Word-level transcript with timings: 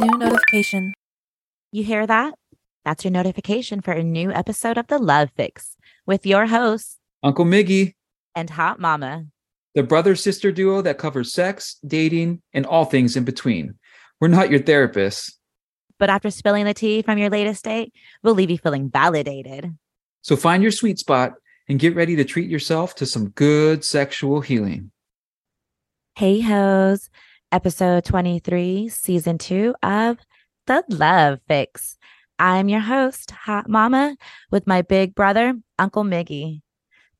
New 0.00 0.18
notification. 0.18 0.92
You 1.70 1.84
hear 1.84 2.06
that? 2.06 2.34
That's 2.84 3.04
your 3.04 3.12
notification 3.12 3.80
for 3.80 3.92
a 3.92 4.02
new 4.02 4.32
episode 4.32 4.78
of 4.78 4.88
The 4.88 4.98
Love 4.98 5.30
Fix 5.36 5.76
with 6.06 6.26
your 6.26 6.46
hosts 6.46 6.98
Uncle 7.22 7.44
Miggy, 7.44 7.94
and 8.34 8.50
Hot 8.50 8.80
Mama. 8.80 9.26
the 9.74 9.82
brother 9.82 10.16
sister 10.16 10.50
duo 10.50 10.82
that 10.82 10.98
covers 10.98 11.32
sex, 11.32 11.76
dating, 11.86 12.42
and 12.52 12.66
all 12.66 12.84
things 12.84 13.16
in 13.16 13.24
between. 13.24 13.74
We're 14.20 14.28
not 14.28 14.50
your 14.50 14.60
therapists, 14.60 15.32
But 15.98 16.10
after 16.10 16.30
spilling 16.30 16.64
the 16.64 16.74
tea 16.74 17.02
from 17.02 17.18
your 17.18 17.30
latest 17.30 17.64
date, 17.64 17.92
we'll 18.22 18.34
leave 18.34 18.50
you 18.50 18.58
feeling 18.58 18.90
validated. 18.90 19.76
so 20.22 20.36
find 20.36 20.62
your 20.62 20.72
sweet 20.72 20.98
spot 20.98 21.34
and 21.68 21.78
get 21.78 21.94
ready 21.94 22.16
to 22.16 22.24
treat 22.24 22.50
yourself 22.50 22.94
to 22.96 23.06
some 23.06 23.28
good 23.30 23.84
sexual 23.84 24.40
healing. 24.40 24.90
Hey 26.14 26.40
hoes, 26.40 27.08
episode 27.50 28.04
23, 28.04 28.88
season 28.88 29.38
two 29.38 29.74
of 29.82 30.18
The 30.66 30.84
Love 30.88 31.40
Fix. 31.48 31.96
I'm 32.38 32.68
your 32.68 32.80
host, 32.80 33.30
Hot 33.30 33.68
Mama, 33.68 34.16
with 34.50 34.66
my 34.66 34.82
big 34.82 35.14
brother, 35.14 35.54
Uncle 35.78 36.04
Miggy. 36.04 36.60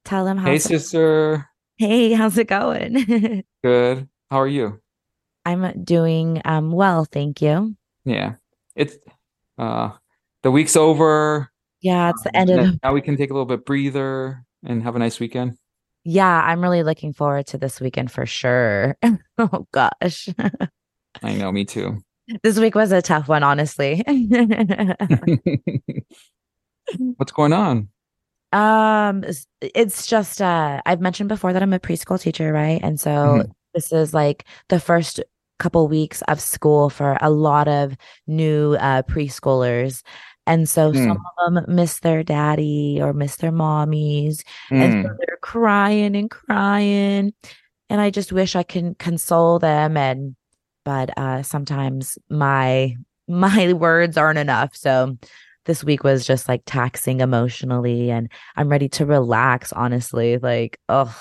Tell 0.04 0.26
him 0.26 0.36
how. 0.36 0.50
Hey, 0.50 0.58
sister. 0.58 1.48
hey, 1.76 2.12
how's 2.12 2.36
it 2.38 2.48
going? 2.48 3.44
Good. 3.64 4.08
How 4.30 4.40
are 4.40 4.48
you? 4.48 4.80
I'm 5.44 5.82
doing 5.84 6.40
um 6.44 6.70
well, 6.70 7.04
thank 7.04 7.40
you. 7.42 7.74
Yeah. 8.04 8.34
It's 8.76 8.96
uh 9.58 9.90
the 10.42 10.50
week's 10.50 10.76
over. 10.76 11.50
Yeah, 11.80 12.10
it's 12.10 12.22
the 12.22 12.36
end 12.36 12.50
of 12.50 12.56
Now- 12.56 12.62
the 12.72 12.80
Now 12.82 12.92
we 12.92 13.00
can 13.00 13.16
take 13.16 13.30
a 13.30 13.32
little 13.32 13.46
bit 13.46 13.64
breather 13.64 14.44
and 14.64 14.82
have 14.82 14.96
a 14.96 14.98
nice 14.98 15.18
weekend. 15.18 15.56
Yeah, 16.04 16.42
I'm 16.44 16.60
really 16.62 16.82
looking 16.82 17.12
forward 17.12 17.46
to 17.48 17.58
this 17.58 17.80
weekend 17.80 18.10
for 18.10 18.26
sure. 18.26 18.96
oh 19.38 19.66
gosh. 19.72 20.28
I 21.22 21.34
know, 21.34 21.52
me 21.52 21.64
too. 21.64 21.98
This 22.44 22.56
week 22.58 22.76
was 22.76 22.92
a 22.92 23.02
tough 23.02 23.28
one, 23.28 23.42
honestly. 23.42 24.02
What's 27.16 27.32
going 27.32 27.52
on? 27.52 27.88
um 28.52 29.24
it's 29.62 30.06
just 30.06 30.42
uh 30.42 30.80
I've 30.84 31.00
mentioned 31.00 31.28
before 31.30 31.52
that 31.54 31.62
I'm 31.62 31.72
a 31.72 31.80
preschool 31.80 32.20
teacher, 32.20 32.52
right? 32.52 32.80
And 32.82 33.00
so 33.00 33.10
Mhm. 33.10 33.50
this 33.74 33.92
is 33.92 34.12
like 34.12 34.44
the 34.68 34.78
first 34.78 35.20
couple 35.58 35.88
weeks 35.88 36.22
of 36.28 36.40
school 36.40 36.90
for 36.90 37.16
a 37.20 37.30
lot 37.30 37.66
of 37.66 37.96
new 38.26 38.74
uh 38.74 39.02
preschoolers. 39.02 40.02
And 40.46 40.68
so 40.68 40.92
some 40.92 41.18
of 41.46 41.54
them 41.54 41.74
miss 41.74 42.00
their 42.00 42.22
daddy 42.24 42.98
or 43.00 43.12
miss 43.12 43.36
their 43.36 43.52
mommies 43.52 44.42
and 44.70 44.92
so 44.92 45.08
Mm. 45.08 45.16
they're 45.18 45.38
crying 45.40 46.16
and 46.16 46.30
crying 46.30 47.32
and 47.90 48.00
i 48.00 48.10
just 48.10 48.32
wish 48.32 48.56
i 48.56 48.62
can 48.62 48.94
console 48.96 49.58
them 49.58 49.96
and 49.96 50.34
but 50.84 51.16
uh 51.18 51.42
sometimes 51.42 52.18
my 52.30 52.96
my 53.28 53.72
words 53.72 54.16
aren't 54.16 54.38
enough 54.38 54.74
so 54.74 55.16
this 55.66 55.84
week 55.84 56.02
was 56.02 56.26
just 56.26 56.48
like 56.48 56.62
taxing 56.66 57.20
emotionally 57.20 58.10
and 58.10 58.30
i'm 58.56 58.68
ready 58.68 58.88
to 58.88 59.06
relax 59.06 59.72
honestly 59.72 60.38
like 60.38 60.78
Oh, 60.88 61.14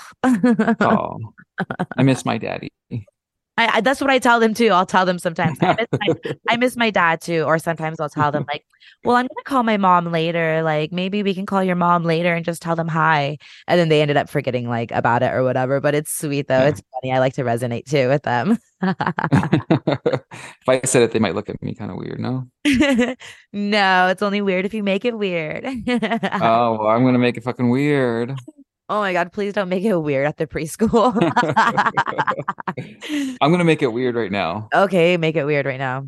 I 1.96 2.02
miss 2.02 2.24
my 2.24 2.38
daddy. 2.38 2.72
I, 3.58 3.76
I 3.76 3.80
that's 3.82 4.00
what 4.00 4.10
i 4.10 4.18
tell 4.18 4.40
them 4.40 4.54
too 4.54 4.68
i'll 4.68 4.86
tell 4.86 5.04
them 5.04 5.18
sometimes 5.18 5.58
I 5.60 5.76
miss, 5.78 5.86
my, 5.92 6.32
I 6.48 6.56
miss 6.56 6.76
my 6.76 6.90
dad 6.90 7.20
too 7.20 7.42
or 7.42 7.58
sometimes 7.58 8.00
i'll 8.00 8.08
tell 8.08 8.32
them 8.32 8.44
like 8.50 8.64
well 9.04 9.16
i'm 9.16 9.26
gonna 9.26 9.44
call 9.44 9.62
my 9.62 9.76
mom 9.76 10.10
later 10.10 10.62
like 10.62 10.90
maybe 10.92 11.22
we 11.22 11.34
can 11.34 11.44
call 11.46 11.62
your 11.62 11.76
mom 11.76 12.02
later 12.04 12.34
and 12.34 12.44
just 12.44 12.62
tell 12.62 12.76
them 12.76 12.88
hi 12.88 13.36
and 13.68 13.78
then 13.78 13.88
they 13.88 14.00
ended 14.00 14.16
up 14.16 14.28
forgetting 14.30 14.68
like 14.68 14.90
about 14.92 15.22
it 15.22 15.32
or 15.32 15.42
whatever 15.44 15.80
but 15.80 15.94
it's 15.94 16.16
sweet 16.16 16.48
though 16.48 16.58
Yeah. 16.60 16.68
it's 16.68 16.82
funny 16.92 17.12
i 17.12 17.18
like 17.18 17.34
to 17.34 17.42
resonate 17.44 17.84
too 17.84 18.08
with 18.08 18.22
them 18.22 18.58
if 18.82 20.68
I 20.68 20.80
said 20.84 21.02
it, 21.02 21.12
they 21.12 21.20
might 21.20 21.36
look 21.36 21.48
at 21.48 21.62
me 21.62 21.72
kind 21.72 21.92
of 21.92 21.96
weird. 21.98 22.18
No. 22.18 22.48
no 23.52 24.08
it's 24.08 24.22
only 24.22 24.40
weird 24.40 24.64
if 24.66 24.74
you 24.74 24.82
make 24.82 25.04
it 25.04 25.16
weird 25.16 25.64
Oh, 25.64 26.78
well, 26.80 26.86
I'm 26.88 27.04
gonna 27.04 27.18
make 27.20 27.36
it 27.36 27.44
fucking 27.44 27.70
weird. 27.70 28.34
Oh 28.92 29.00
my 29.00 29.12
god 29.14 29.32
please 29.32 29.54
don't 29.54 29.70
make 29.70 29.82
it 29.84 29.96
weird 29.96 30.26
at 30.26 30.36
the 30.36 30.46
preschool 30.46 31.12
I'm 33.40 33.50
gonna 33.50 33.64
make 33.64 33.80
it 33.82 33.90
weird 33.92 34.14
right 34.14 34.30
now. 34.30 34.68
okay 34.74 35.16
make 35.16 35.34
it 35.34 35.44
weird 35.44 35.64
right 35.66 35.78
now 35.80 36.06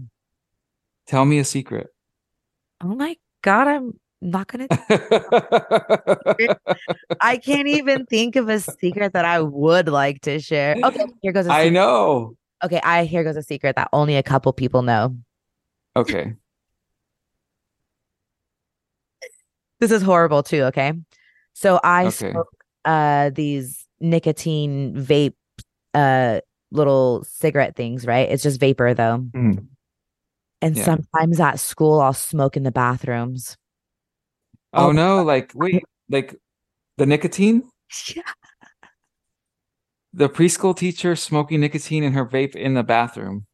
Tell 1.07 1.25
me 1.25 1.39
a 1.39 1.45
secret. 1.45 1.89
oh 2.83 2.95
my 2.95 3.17
god 3.43 3.69
i'm 3.69 3.99
not 4.21 4.47
gonna 4.49 4.69
I 7.21 7.37
can't 7.39 7.69
even 7.69 8.05
think 8.07 8.37
of 8.37 8.49
a 8.49 8.59
secret 8.61 9.13
that 9.15 9.25
I 9.25 9.41
would 9.41 9.89
like 9.89 10.21
to 10.23 10.41
share. 10.41 10.77
Okay, 10.83 11.05
here 11.23 11.33
goes 11.33 11.47
a 11.47 11.53
I 11.53 11.65
secret. 11.65 11.67
I 11.67 11.69
know. 11.71 12.37
Okay, 12.65 12.81
I 12.83 13.05
here 13.05 13.23
goes 13.25 13.37
a 13.37 13.43
secret 13.43 13.77
that 13.77 13.89
only 13.93 14.17
a 14.17 14.23
couple 14.23 14.53
people 14.53 14.83
know. 14.83 15.17
Okay. 15.97 16.35
This 19.81 19.91
is 19.91 20.03
horrible 20.03 20.43
too, 20.43 20.63
okay? 20.65 20.93
So 21.53 21.79
I 21.85 22.07
Okay. 22.07 22.33
smoke 22.33 22.49
uh 22.85 23.31
these 23.31 23.87
nicotine 24.01 24.95
vape 24.95 25.35
uh 25.95 26.41
little 26.71 27.25
cigarette 27.25 27.77
things, 27.77 28.07
right? 28.07 28.29
It's 28.31 28.43
just 28.43 28.61
vapor 28.61 28.95
though. 28.95 29.27
Mm. 29.35 29.67
And 30.63 30.77
Yeah. 30.77 30.85
sometimes 30.85 31.41
at 31.41 31.61
school 31.61 32.01
I'll 32.01 32.13
smoke 32.13 32.57
in 32.57 32.63
the 32.63 32.73
bathrooms. 32.73 33.57
Oh 34.73 34.89
Oh. 34.89 34.93
no, 34.93 35.23
like 35.23 35.53
wait, 35.55 35.85
like 36.09 36.35
the 36.97 37.07
nicotine? 37.07 37.69
The 40.17 40.29
preschool 40.29 40.77
teacher 40.77 41.17
smoking 41.17 41.59
nicotine 41.59 42.05
in 42.05 42.13
her 42.13 42.25
vape 42.25 42.55
in 42.55 42.75
the 42.75 42.85
bathroom. 42.85 43.47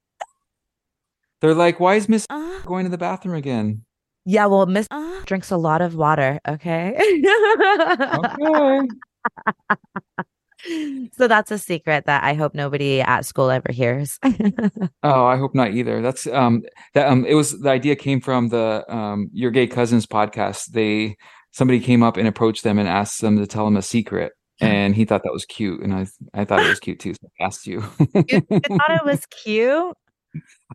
They're 1.41 1.55
like, 1.55 1.81
why 1.81 1.95
is 1.95 2.07
Miss 2.07 2.27
Uh, 2.29 2.61
going 2.67 2.85
to 2.85 2.91
the 2.91 2.99
bathroom 2.99 3.35
again? 3.35 3.87
yeah, 4.27 4.45
well, 4.45 4.67
Miss 4.67 4.87
uh, 4.91 5.23
drinks 5.25 5.51
a 5.51 5.57
lot 5.57 5.81
of 5.81 5.95
water, 5.95 6.39
okay? 6.47 6.93
Okay. 8.13 8.89
So 11.15 11.27
that's 11.27 11.51
a 11.51 11.59
secret 11.59 12.05
that 12.07 12.23
I 12.23 12.35
hope 12.35 12.55
nobody 12.55 13.01
at 13.01 13.25
school 13.25 13.51
ever 13.51 13.73
hears. 13.73 14.19
Oh, 15.03 15.25
I 15.25 15.39
hope 15.39 15.55
not 15.55 15.73
either. 15.73 16.03
That's 16.03 16.27
um 16.27 16.63
that 16.93 17.09
um 17.09 17.25
it 17.25 17.35
was 17.35 17.59
the 17.59 17.71
idea 17.71 17.97
came 17.97 18.21
from 18.21 18.51
the 18.51 18.85
um 18.95 19.31
Your 19.33 19.51
Gay 19.51 19.67
Cousins 19.67 20.07
podcast. 20.07 20.67
They 20.73 21.17
somebody 21.53 21.81
came 21.81 22.03
up 22.03 22.19
and 22.19 22.29
approached 22.29 22.65
them 22.65 22.79
and 22.79 22.87
asked 22.87 23.23
them 23.23 23.39
to 23.39 23.47
tell 23.47 23.65
them 23.65 23.77
a 23.77 23.83
secret. 23.83 24.33
And 24.63 24.95
he 24.95 25.07
thought 25.07 25.23
that 25.23 25.33
was 25.33 25.47
cute. 25.47 25.81
And 25.83 25.95
I 25.95 26.07
I 26.35 26.45
thought 26.45 26.61
it 26.61 26.69
was 26.69 26.81
cute 26.81 27.01
too. 27.01 27.15
So 27.15 27.29
I 27.41 27.45
asked 27.45 27.67
you. 27.67 27.83
you 28.29 28.43
thought 28.43 28.91
it 28.91 29.05
was 29.07 29.25
cute? 29.27 29.97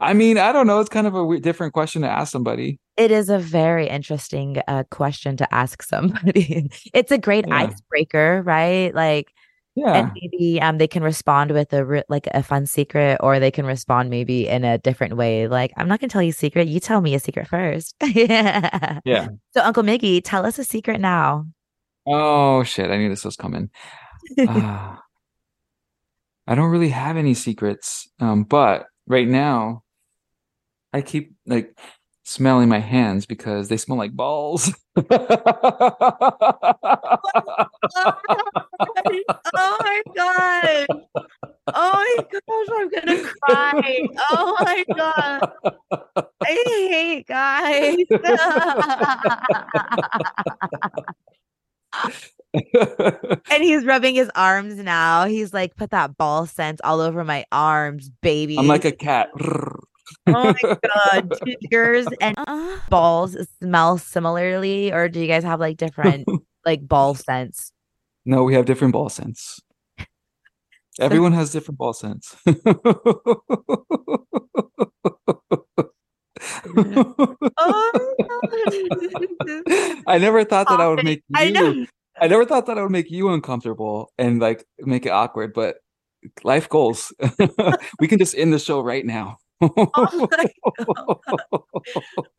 I 0.01 0.13
mean, 0.13 0.39
I 0.39 0.51
don't 0.51 0.65
know. 0.65 0.79
It's 0.79 0.89
kind 0.89 1.05
of 1.05 1.13
a 1.13 1.39
different 1.39 1.73
question 1.73 2.01
to 2.01 2.09
ask 2.09 2.31
somebody. 2.31 2.79
It 2.97 3.11
is 3.11 3.29
a 3.29 3.37
very 3.39 3.87
interesting 3.89 4.61
uh, 4.67 4.83
question 4.89 5.35
to 5.37 5.53
ask 5.53 5.83
somebody. 5.83 6.69
it's 6.93 7.11
a 7.11 7.17
great 7.17 7.45
Yeah. 7.47 7.55
icebreaker, 7.67 8.41
right? 8.45 8.93
Like, 8.95 9.33
Yeah. 9.75 9.93
and 9.93 10.11
maybe 10.15 10.61
um 10.61 10.77
they 10.77 10.87
can 10.87 11.03
respond 11.03 11.51
with 11.51 11.73
a 11.73 11.83
re- 11.83 12.03
like 12.07 12.27
a 12.33 12.41
fun 12.41 12.65
secret, 12.65 13.17
or 13.21 13.39
they 13.39 13.51
can 13.51 13.65
respond 13.65 14.09
maybe 14.09 14.47
in 14.47 14.63
a 14.63 14.77
different 14.77 15.17
way. 15.17 15.47
Like, 15.49 15.71
I'm 15.75 15.87
not 15.89 15.99
gonna 15.99 16.09
tell 16.09 16.23
you 16.23 16.29
a 16.29 16.33
secret. 16.33 16.67
You 16.69 16.79
tell 16.79 17.01
me 17.01 17.15
a 17.15 17.19
secret 17.19 17.47
first. 17.49 17.95
yeah. 18.03 18.99
Yeah. 19.03 19.27
So, 19.51 19.61
Uncle 19.61 19.83
Miggy, 19.83 20.21
tell 20.23 20.45
us 20.45 20.57
a 20.59 20.63
secret 20.63 21.01
now. 21.01 21.45
Oh 22.07 22.63
shit, 22.63 22.89
I 22.91 22.97
knew 22.97 23.09
this 23.09 23.25
was 23.25 23.35
coming. 23.35 23.69
Ah. 24.47 25.01
I 26.47 26.55
don't 26.55 26.69
really 26.71 26.89
have 26.89 27.17
any 27.17 27.33
secrets. 27.33 28.07
Um, 28.19 28.43
but 28.43 28.85
right 29.07 29.27
now 29.27 29.83
I 30.93 31.01
keep 31.01 31.33
like 31.45 31.77
smelling 32.25 32.67
my 32.67 32.79
hands 32.79 33.25
because 33.25 33.69
they 33.69 33.77
smell 33.77 33.97
like 33.97 34.11
balls. 34.11 34.73
oh 34.97 35.05
my 39.53 40.01
god! 40.15 40.87
Oh 41.73 41.91
my 41.93 42.17
gosh, 42.31 42.67
I'm 42.73 42.89
gonna 42.89 43.23
cry! 43.23 44.07
Oh 44.31 44.55
my 44.59 44.83
god! 44.95 45.51
I 46.43 46.63
hate 46.89 47.27
guys. 47.27 47.95
and 53.49 53.63
he's 53.63 53.85
rubbing 53.85 54.15
his 54.15 54.31
arms 54.35 54.75
now. 54.77 55.25
He's 55.25 55.53
like, 55.53 55.75
put 55.75 55.91
that 55.91 56.17
ball 56.17 56.45
scent 56.45 56.81
all 56.83 57.01
over 57.01 57.23
my 57.23 57.45
arms, 57.51 58.09
baby. 58.21 58.57
I'm 58.57 58.67
like 58.67 58.85
a 58.85 58.91
cat. 58.91 59.29
Oh 60.27 60.53
my 60.63 60.77
god, 60.83 61.33
do 61.43 61.55
yours 61.71 62.07
and 62.21 62.35
uh-huh. 62.47 62.79
balls 62.89 63.37
smell 63.61 63.97
similarly, 63.97 64.91
or 64.91 65.09
do 65.09 65.19
you 65.19 65.27
guys 65.27 65.43
have 65.43 65.59
like 65.59 65.77
different 65.77 66.27
like 66.65 66.87
ball 66.87 67.15
scents? 67.15 67.71
No, 68.25 68.43
we 68.43 68.53
have 68.55 68.65
different 68.65 68.93
ball 68.93 69.09
scents. 69.09 69.61
Everyone 70.99 71.33
has 71.33 71.51
different 71.51 71.77
ball 71.77 71.93
scents. 71.93 72.35
Oh 77.57 77.91
my 77.93 78.13
god. 78.27 80.03
I 80.07 80.17
never 80.17 80.43
thought 80.43 80.67
that 80.69 80.79
I 80.79 80.87
would 80.87 81.03
make 81.03 81.23
I 81.35 81.43
you 81.45 81.51
know. 81.53 81.85
I 82.19 82.27
never 82.27 82.45
thought 82.45 82.65
that 82.67 82.77
I 82.77 82.81
would 82.81 82.91
make 82.91 83.11
you 83.11 83.29
uncomfortable 83.29 84.11
and 84.17 84.39
like 84.39 84.65
make 84.79 85.05
it 85.05 85.09
awkward, 85.09 85.53
but 85.53 85.77
life 86.43 86.69
goals. 86.69 87.13
we 87.99 88.07
can 88.07 88.19
just 88.19 88.35
end 88.35 88.53
the 88.53 88.59
show 88.59 88.81
right 88.81 89.05
now. 89.05 89.37
Oh, 89.61 90.27
my 90.31 90.45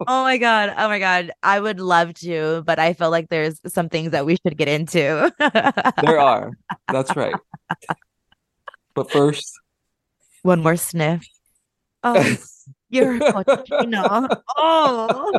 oh 0.06 0.22
my 0.24 0.38
god. 0.38 0.74
Oh 0.76 0.88
my 0.88 0.98
god. 0.98 1.32
I 1.42 1.60
would 1.60 1.80
love 1.80 2.14
to, 2.14 2.62
but 2.66 2.78
I 2.78 2.92
feel 2.92 3.10
like 3.10 3.28
there's 3.28 3.60
some 3.66 3.88
things 3.88 4.10
that 4.12 4.26
we 4.26 4.36
should 4.44 4.56
get 4.56 4.68
into. 4.68 5.32
there 5.38 6.20
are. 6.20 6.52
That's 6.90 7.14
right. 7.16 7.34
But 8.94 9.10
first, 9.10 9.52
one 10.42 10.62
more 10.62 10.76
sniff. 10.76 11.26
Oh, 12.02 12.36
you're 12.88 13.18
cochino. 13.18 14.42
Oh. 14.56 15.32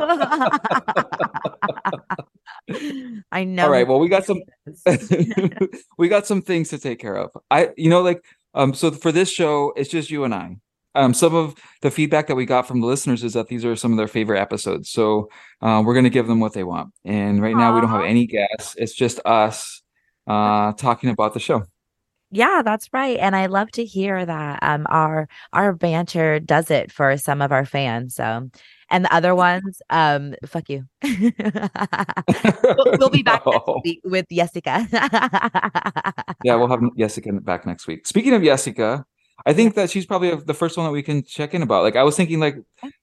I 3.32 3.44
know. 3.44 3.64
All 3.64 3.70
right. 3.70 3.88
Well, 3.88 3.98
we 3.98 4.08
got 4.08 4.24
some 4.26 4.42
we 5.98 6.08
got 6.08 6.26
some 6.26 6.42
things 6.42 6.68
to 6.70 6.78
take 6.78 6.98
care 6.98 7.16
of. 7.16 7.30
I 7.50 7.70
you 7.76 7.90
know 7.90 8.02
like 8.02 8.22
um 8.54 8.74
so 8.74 8.90
for 8.90 9.12
this 9.12 9.30
show 9.30 9.72
it's 9.76 9.90
just 9.90 10.10
you 10.10 10.24
and 10.24 10.34
I. 10.34 10.56
Um 10.98 11.14
some 11.14 11.34
of 11.34 11.54
the 11.82 11.90
feedback 11.90 12.26
that 12.26 12.34
we 12.34 12.46
got 12.46 12.66
from 12.66 12.80
the 12.80 12.86
listeners 12.86 13.22
is 13.24 13.32
that 13.34 13.48
these 13.48 13.64
are 13.64 13.76
some 13.76 13.92
of 13.92 13.98
their 13.98 14.08
favorite 14.08 14.40
episodes. 14.40 14.90
So 14.90 15.28
uh, 15.62 15.82
we're 15.84 15.94
going 15.94 16.04
to 16.04 16.10
give 16.10 16.26
them 16.26 16.40
what 16.40 16.52
they 16.52 16.64
want. 16.64 16.92
And 17.04 17.40
right 17.40 17.54
Aww. 17.54 17.58
now 17.58 17.74
we 17.74 17.80
don't 17.80 17.90
have 17.90 18.04
any 18.04 18.26
guests. 18.26 18.74
It's 18.76 18.94
just 18.94 19.20
us 19.24 19.82
uh 20.26 20.72
talking 20.72 21.10
about 21.10 21.34
the 21.34 21.40
show. 21.40 21.62
Yeah, 22.30 22.60
that's 22.62 22.92
right. 22.92 23.18
And 23.18 23.34
I 23.34 23.46
love 23.46 23.70
to 23.72 23.84
hear 23.84 24.26
that 24.26 24.62
um 24.62 24.86
our 24.90 25.28
our 25.52 25.72
banter 25.72 26.40
does 26.40 26.70
it 26.70 26.92
for 26.92 27.16
some 27.16 27.40
of 27.40 27.52
our 27.52 27.64
fans. 27.64 28.14
So 28.14 28.50
and 28.90 29.04
the 29.04 29.14
other 29.14 29.34
ones, 29.34 29.82
um, 29.90 30.34
fuck 30.46 30.68
you. 30.70 30.86
we'll, 31.02 31.32
we'll, 32.98 33.10
be 33.10 33.22
back 33.22 33.44
no. 33.44 33.52
next 33.52 33.84
week 33.84 34.00
with 34.04 34.26
Jessica. 34.30 34.86
yeah, 36.42 36.54
we'll 36.54 36.68
have 36.68 36.80
Jessica 36.96 37.32
back 37.32 37.66
next 37.66 37.86
week. 37.86 38.06
Speaking 38.06 38.32
of 38.32 38.42
Jessica, 38.42 39.04
I 39.46 39.52
think 39.52 39.74
that 39.74 39.90
she's 39.90 40.06
probably 40.06 40.34
the 40.34 40.54
first 40.54 40.76
one 40.76 40.86
that 40.86 40.92
we 40.92 41.02
can 41.02 41.22
check 41.22 41.54
in 41.54 41.62
about. 41.62 41.82
Like 41.82 41.96
I 41.96 42.02
was 42.02 42.16
thinking, 42.16 42.40
like, 42.40 42.56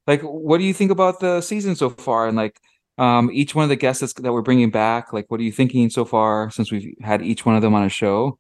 like 0.08 0.22
what 0.22 0.58
do 0.58 0.64
you 0.64 0.74
think 0.74 0.92
about 0.92 1.20
the 1.20 1.42
season 1.42 1.76
so 1.76 1.90
far? 1.90 2.28
And 2.28 2.38
like, 2.38 2.60
um, 2.98 3.30
each 3.34 3.56
one 3.56 3.64
of 3.64 3.70
the 3.70 3.76
guests 3.76 4.14
that 4.14 4.32
we're 4.32 4.42
bringing 4.42 4.70
back, 4.70 5.12
like, 5.12 5.30
what 5.30 5.40
are 5.40 5.44
you 5.44 5.52
thinking 5.52 5.90
so 5.90 6.06
far 6.06 6.50
since 6.50 6.72
we've 6.72 6.94
had 7.02 7.22
each 7.22 7.46
one 7.46 7.56
of 7.56 7.62
them 7.62 7.74
on 7.74 7.84
a 7.84 7.90
show? 7.90 8.38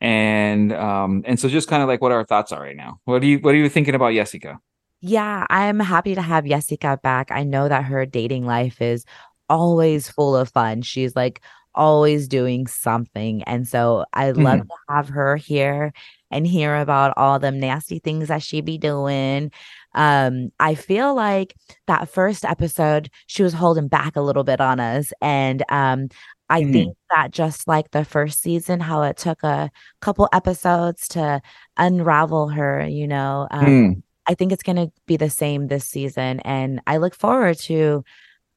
And 0.00 0.72
um, 0.72 1.22
and 1.26 1.40
so 1.40 1.48
just 1.48 1.68
kind 1.68 1.82
of 1.82 1.88
like 1.88 2.02
what 2.02 2.12
our 2.12 2.24
thoughts 2.24 2.52
are 2.52 2.60
right 2.60 2.76
now. 2.76 3.00
What 3.04 3.22
do 3.22 3.28
you 3.28 3.38
what 3.38 3.54
are 3.54 3.58
you 3.58 3.68
thinking 3.68 3.94
about 3.94 4.12
Jessica? 4.12 4.60
Yeah, 5.00 5.46
I'm 5.48 5.80
happy 5.80 6.14
to 6.14 6.22
have 6.22 6.44
Jessica 6.44 6.98
back. 7.02 7.30
I 7.30 7.44
know 7.44 7.68
that 7.68 7.84
her 7.84 8.04
dating 8.04 8.44
life 8.44 8.82
is 8.82 9.04
always 9.48 10.08
full 10.10 10.36
of 10.36 10.50
fun. 10.50 10.82
She's 10.82 11.16
like 11.16 11.40
always 11.74 12.26
doing 12.26 12.66
something. 12.66 13.42
And 13.44 13.68
so 13.68 14.04
I 14.12 14.32
mm-hmm. 14.32 14.42
love 14.42 14.60
to 14.60 14.74
have 14.88 15.08
her 15.10 15.36
here 15.36 15.92
and 16.30 16.46
hear 16.46 16.76
about 16.76 17.14
all 17.16 17.38
the 17.38 17.50
nasty 17.50 17.98
things 17.98 18.28
that 18.28 18.42
she 18.42 18.60
be 18.60 18.78
doing. 18.78 19.50
Um, 19.94 20.50
I 20.60 20.74
feel 20.74 21.14
like 21.14 21.54
that 21.86 22.08
first 22.08 22.44
episode, 22.44 23.10
she 23.26 23.42
was 23.42 23.54
holding 23.54 23.88
back 23.88 24.16
a 24.16 24.20
little 24.20 24.44
bit 24.44 24.60
on 24.60 24.80
us. 24.80 25.12
And 25.22 25.62
um, 25.68 26.08
I 26.48 26.62
mm-hmm. 26.62 26.72
think 26.72 26.96
that 27.14 27.30
just 27.30 27.66
like 27.66 27.90
the 27.90 28.04
first 28.04 28.42
season, 28.42 28.80
how 28.80 29.02
it 29.02 29.16
took 29.16 29.42
a 29.42 29.70
couple 30.00 30.28
episodes 30.32 31.08
to 31.08 31.40
unravel 31.76 32.48
her, 32.48 32.86
you 32.86 33.06
know, 33.08 33.48
um, 33.50 33.66
mm. 33.66 34.02
I 34.28 34.34
think 34.34 34.52
it's 34.52 34.62
going 34.62 34.76
to 34.76 34.92
be 35.06 35.16
the 35.16 35.30
same 35.30 35.68
this 35.68 35.84
season. 35.86 36.40
And 36.40 36.80
I 36.86 36.98
look 36.98 37.14
forward 37.14 37.58
to 37.60 38.04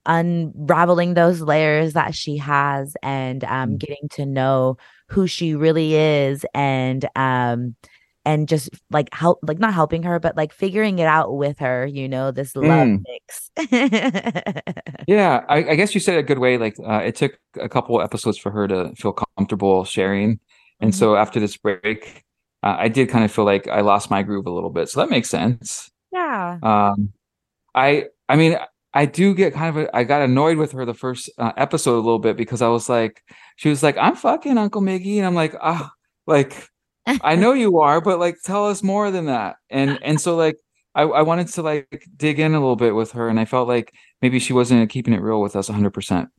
unraveling 0.06 1.14
those 1.14 1.42
layers 1.42 1.94
that 1.94 2.16
she 2.16 2.38
has 2.38 2.96
and 3.04 3.44
um, 3.44 3.72
mm. 3.72 3.78
getting 3.78 4.10
to 4.12 4.26
know 4.26 4.78
who 5.10 5.28
she 5.28 5.56
really 5.56 5.96
is 5.96 6.46
and 6.54 7.08
um, 7.16 7.76
and 8.26 8.48
just 8.48 8.70
like 8.92 9.14
help 9.14 9.40
like 9.44 9.60
not 9.60 9.74
helping 9.74 10.04
her 10.04 10.20
but 10.20 10.36
like 10.38 10.54
figuring 10.54 11.00
it 11.00 11.08
out 11.08 11.36
with 11.36 11.60
her 11.60 11.86
you 11.86 12.08
know 12.08 12.32
this 12.32 12.56
love 12.56 12.88
mm. 12.88 13.04
mix 13.08 13.52
yeah 15.08 15.44
I, 15.48 15.70
I, 15.70 15.76
guess 15.76 15.94
you 15.94 16.02
said 16.02 16.18
a 16.18 16.24
good 16.24 16.40
way 16.40 16.58
like 16.58 16.76
uh, 16.86 17.02
it 17.04 17.16
took 17.16 17.40
a 17.60 17.70
couple 17.70 18.02
episodes 18.02 18.38
for 18.38 18.52
her 18.52 18.68
to 18.68 18.94
feel 18.96 19.14
comfortable 19.38 19.86
sharing 19.86 20.40
and 20.80 20.92
mm-hmm. 20.92 21.00
so 21.00 21.16
after 21.16 21.40
this 21.40 21.58
break 21.58 22.26
uh, 22.64 22.76
I 22.78 22.90
did 22.90 23.10
kind 23.10 23.24
of 23.24 23.32
feel 23.32 23.46
like 23.46 23.68
I 23.68 23.82
lost 23.82 24.12
my 24.12 24.24
groove 24.24 24.46
a 24.46 24.52
little 24.52 24.70
bit. 24.70 24.90
So 24.90 25.00
that 25.00 25.10
makes 25.10 25.30
sense. 25.30 25.90
Yeah. 26.12 26.58
Um, 26.62 27.14
I 27.74 28.06
I 28.28 28.36
mean 28.36 28.58
I 28.94 29.06
do 29.06 29.36
get 29.36 29.54
kind 29.54 29.78
of 29.78 29.86
a, 29.86 29.96
I 29.96 30.04
got 30.04 30.22
annoyed 30.22 30.58
with 30.58 30.72
her 30.72 30.86
the 30.86 30.94
first 30.94 31.30
uh, 31.38 31.52
episode 31.58 31.96
a 31.96 32.02
little 32.02 32.20
bit 32.20 32.38
because 32.38 32.62
I 32.62 32.70
was 32.70 32.90
like 32.90 33.24
she 33.56 33.70
was 33.70 33.84
like 33.84 33.98
I'm 33.98 34.16
fucking 34.16 34.58
Uncle 34.58 34.82
Miggy 34.82 35.18
and 35.18 35.26
I'm 35.26 35.36
like 35.36 35.56
ah 35.62 35.92
like 36.26 36.68
I 37.06 37.36
know 37.36 37.54
you 37.54 37.80
are 37.80 38.02
but 38.02 38.20
like 38.20 38.38
tell 38.44 38.66
us 38.68 38.82
more 38.84 39.12
than 39.12 39.26
that. 39.26 39.58
And 39.70 40.00
and 40.02 40.20
so 40.20 40.36
like 40.36 40.58
I, 40.96 41.04
I 41.04 41.22
wanted 41.22 41.48
to 41.50 41.62
like 41.62 42.06
dig 42.18 42.40
in 42.40 42.54
a 42.54 42.60
little 42.60 42.76
bit 42.76 42.96
with 42.96 43.12
her 43.12 43.30
and 43.30 43.40
I 43.40 43.46
felt 43.46 43.68
like 43.68 43.94
maybe 44.22 44.40
she 44.40 44.54
wasn't 44.54 44.90
keeping 44.90 45.14
it 45.14 45.22
real 45.22 45.42
with 45.42 45.56
us 45.56 45.70
100 45.70 45.92
percent. 45.92 46.30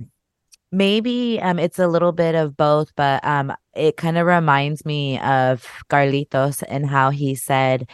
Maybe 0.73 1.41
um 1.41 1.58
it's 1.58 1.79
a 1.79 1.88
little 1.88 2.12
bit 2.12 2.35
of 2.35 2.56
both 2.56 2.93
but 2.97 3.25
um 3.25 3.52
it 3.75 3.97
kind 3.97 4.19
of 4.19 4.26
reminds 4.26 4.85
me 4.85 5.20
of 5.20 5.67
Carlitos 5.88 6.64
and 6.69 6.87
how 6.87 7.11
he 7.11 7.37
said 7.37 7.88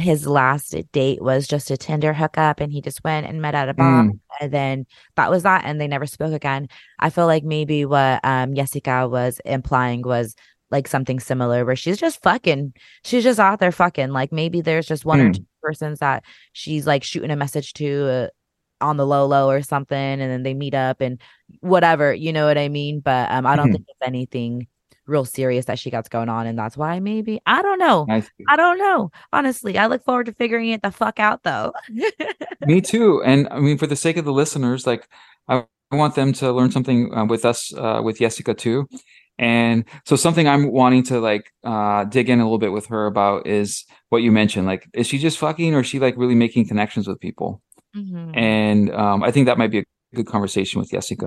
his 0.00 0.26
last 0.26 0.74
date 0.92 1.22
was 1.22 1.46
just 1.46 1.70
a 1.70 1.76
Tinder 1.76 2.12
hookup 2.12 2.60
and 2.60 2.72
he 2.72 2.80
just 2.80 3.02
went 3.04 3.26
and 3.26 3.40
met 3.42 3.54
at 3.54 3.68
a 3.68 3.74
bar 3.74 4.04
mm. 4.04 4.18
and 4.40 4.52
then 4.52 4.86
that 5.16 5.30
was 5.30 5.42
that 5.42 5.64
and 5.64 5.80
they 5.80 5.88
never 5.88 6.06
spoke 6.06 6.32
again. 6.32 6.68
I 6.98 7.10
feel 7.10 7.26
like 7.26 7.44
maybe 7.44 7.84
what 7.84 8.20
um 8.24 8.54
Jessica 8.54 9.08
was 9.08 9.40
implying 9.44 10.02
was 10.02 10.34
like 10.70 10.86
something 10.86 11.20
similar 11.20 11.64
where 11.64 11.76
she's 11.76 11.98
just 11.98 12.22
fucking 12.22 12.72
she's 13.04 13.24
just 13.24 13.40
out 13.40 13.60
there 13.60 13.72
fucking 13.72 14.10
like 14.10 14.32
maybe 14.32 14.60
there's 14.60 14.86
just 14.86 15.04
one 15.04 15.20
mm. 15.20 15.30
or 15.30 15.32
two 15.32 15.46
persons 15.62 15.98
that 15.98 16.24
she's 16.52 16.86
like 16.86 17.02
shooting 17.02 17.30
a 17.30 17.36
message 17.36 17.72
to 17.74 18.08
uh, 18.08 18.84
on 18.84 18.96
the 18.96 19.06
low 19.06 19.26
low 19.26 19.50
or 19.50 19.62
something 19.62 19.96
and 19.96 20.20
then 20.20 20.42
they 20.42 20.54
meet 20.54 20.74
up 20.74 21.00
and 21.00 21.20
whatever 21.60 22.14
you 22.14 22.32
know 22.32 22.46
what 22.46 22.56
i 22.56 22.68
mean 22.68 23.00
but 23.00 23.30
um 23.30 23.46
i 23.46 23.54
don't 23.54 23.66
mm-hmm. 23.66 23.74
think 23.74 23.86
it's 23.88 24.06
anything 24.08 24.66
real 25.06 25.24
serious 25.24 25.66
that 25.66 25.78
she 25.78 25.90
got 25.90 26.08
going 26.10 26.28
on 26.28 26.46
and 26.46 26.58
that's 26.58 26.76
why 26.76 27.00
maybe 27.00 27.40
i 27.46 27.62
don't 27.62 27.78
know 27.78 28.06
I, 28.08 28.22
I 28.48 28.56
don't 28.56 28.78
know 28.78 29.10
honestly 29.32 29.76
i 29.76 29.86
look 29.86 30.04
forward 30.04 30.26
to 30.26 30.32
figuring 30.32 30.70
it 30.70 30.82
the 30.82 30.90
fuck 30.90 31.18
out 31.18 31.42
though 31.42 31.72
me 32.60 32.80
too 32.80 33.22
and 33.24 33.48
i 33.50 33.58
mean 33.58 33.78
for 33.78 33.86
the 33.86 33.96
sake 33.96 34.16
of 34.16 34.24
the 34.24 34.32
listeners 34.32 34.86
like 34.86 35.08
i 35.48 35.64
want 35.90 36.14
them 36.14 36.32
to 36.34 36.52
learn 36.52 36.70
something 36.70 37.12
uh, 37.14 37.24
with 37.24 37.44
us 37.44 37.74
uh, 37.74 38.00
with 38.02 38.18
jessica 38.18 38.54
too 38.54 38.88
and 39.38 39.84
so 40.04 40.16
something 40.16 40.46
i'm 40.46 40.70
wanting 40.70 41.02
to 41.02 41.18
like 41.18 41.52
uh 41.64 42.04
dig 42.04 42.28
in 42.28 42.40
a 42.40 42.44
little 42.44 42.58
bit 42.58 42.72
with 42.72 42.86
her 42.86 43.06
about 43.06 43.46
is 43.46 43.84
what 44.10 44.22
you 44.22 44.30
mentioned 44.30 44.66
like 44.66 44.88
is 44.94 45.06
she 45.06 45.18
just 45.18 45.38
fucking 45.38 45.74
or 45.74 45.80
is 45.80 45.86
she 45.86 45.98
like 45.98 46.16
really 46.16 46.34
making 46.34 46.66
connections 46.68 47.08
with 47.08 47.18
people 47.18 47.60
Mm-hmm. 47.94 48.38
And 48.38 48.94
um, 48.94 49.22
I 49.22 49.30
think 49.30 49.46
that 49.46 49.58
might 49.58 49.70
be 49.70 49.78
a 49.78 49.84
good 50.14 50.26
conversation 50.26 50.80
with 50.80 50.90
Jessica. 50.90 51.26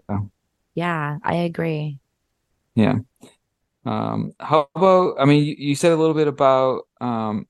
Yeah, 0.75 1.17
I 1.23 1.35
agree. 1.35 1.99
Yeah. 2.75 2.95
Um, 3.85 4.33
how 4.39 4.69
about? 4.75 5.15
I 5.19 5.25
mean, 5.25 5.43
you, 5.43 5.55
you, 5.57 5.75
said 5.75 5.91
a 5.91 5.95
little 5.95 6.13
bit 6.13 6.27
about 6.27 6.83
um, 7.01 7.47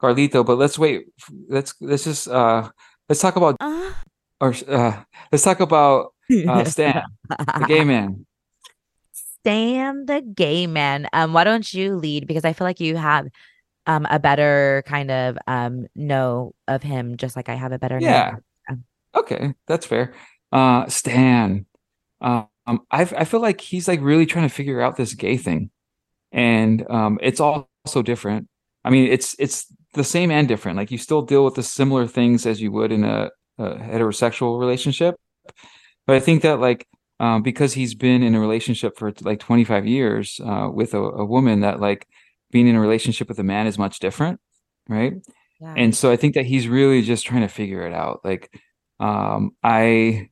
Carlito, 0.00 0.44
but 0.44 0.58
let's 0.58 0.78
wait. 0.78 1.06
Let's 1.48 1.74
let's 1.80 2.04
just 2.04 2.28
uh, 2.28 2.68
let's 3.08 3.20
talk 3.20 3.36
about 3.36 3.56
uh, 3.60 3.92
or 4.40 4.54
uh, 4.68 5.02
let's 5.30 5.44
talk 5.44 5.60
about 5.60 6.12
uh, 6.48 6.64
Stan, 6.64 7.02
the 7.28 7.64
gay 7.66 7.84
man. 7.84 8.26
Stan, 9.12 10.06
the 10.06 10.20
gay 10.20 10.66
man. 10.66 11.08
Um, 11.12 11.32
why 11.32 11.44
don't 11.44 11.72
you 11.72 11.96
lead? 11.96 12.26
Because 12.26 12.44
I 12.44 12.52
feel 12.52 12.66
like 12.66 12.80
you 12.80 12.96
have 12.96 13.28
um 13.86 14.06
a 14.10 14.18
better 14.18 14.82
kind 14.86 15.10
of 15.10 15.36
um 15.46 15.86
know 15.94 16.54
of 16.68 16.82
him 16.82 17.16
just 17.16 17.36
like 17.36 17.48
I 17.48 17.54
have 17.54 17.72
a 17.72 17.78
better 17.78 17.98
yeah 18.00 18.36
okay 19.14 19.54
that's 19.66 19.86
fair 19.86 20.14
uh 20.52 20.86
Stan 20.86 21.66
um 22.66 22.80
I 22.90 23.02
I 23.02 23.24
feel 23.24 23.40
like 23.40 23.60
he's 23.60 23.88
like 23.88 24.00
really 24.00 24.26
trying 24.26 24.48
to 24.48 24.54
figure 24.54 24.80
out 24.80 24.96
this 24.96 25.14
gay 25.14 25.36
thing. 25.36 25.70
And 26.30 26.88
um 26.90 27.18
it's 27.22 27.40
all 27.40 27.68
so 27.86 28.02
different. 28.02 28.48
I 28.84 28.90
mean 28.90 29.10
it's 29.10 29.34
it's 29.38 29.66
the 29.94 30.04
same 30.04 30.30
and 30.30 30.48
different. 30.48 30.78
Like 30.78 30.90
you 30.90 30.98
still 30.98 31.22
deal 31.22 31.44
with 31.44 31.54
the 31.54 31.62
similar 31.62 32.06
things 32.06 32.46
as 32.46 32.60
you 32.60 32.72
would 32.72 32.92
in 32.92 33.04
a, 33.04 33.30
a 33.58 33.64
heterosexual 33.74 34.58
relationship. 34.58 35.16
But 36.06 36.16
I 36.16 36.20
think 36.20 36.42
that 36.42 36.60
like 36.60 36.86
um, 37.20 37.42
because 37.42 37.72
he's 37.74 37.94
been 37.94 38.22
in 38.24 38.34
a 38.34 38.40
relationship 38.40 38.98
for 38.98 39.12
like 39.20 39.38
25 39.38 39.86
years 39.86 40.40
uh, 40.44 40.68
with 40.72 40.94
a, 40.94 40.98
a 40.98 41.24
woman 41.24 41.60
that 41.60 41.78
like 41.78 42.08
being 42.50 42.66
in 42.66 42.74
a 42.74 42.80
relationship 42.80 43.28
with 43.28 43.38
a 43.38 43.44
man 43.44 43.66
is 43.66 43.78
much 43.78 44.00
different 44.00 44.40
right? 44.88 45.14
Yeah. 45.60 45.74
and 45.76 45.94
so 45.94 46.10
i 46.10 46.16
think 46.16 46.34
that 46.34 46.44
he's 46.44 46.66
really 46.66 47.02
just 47.02 47.24
trying 47.24 47.42
to 47.42 47.48
figure 47.48 47.86
it 47.86 47.94
out. 47.94 48.20
Like 48.24 48.50
um 49.00 49.52
i 49.62 50.28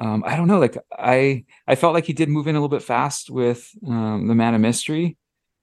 um 0.00 0.24
i 0.26 0.36
don't 0.36 0.48
know 0.48 0.58
like 0.58 0.76
i 0.98 1.44
i 1.66 1.74
felt 1.74 1.94
like 1.94 2.04
he 2.04 2.12
did 2.12 2.28
move 2.28 2.46
in 2.46 2.56
a 2.56 2.58
little 2.58 2.76
bit 2.76 2.82
fast 2.82 3.30
with 3.30 3.70
um 3.86 4.26
the 4.26 4.34
man 4.34 4.54
of 4.54 4.60
mystery 4.60 5.16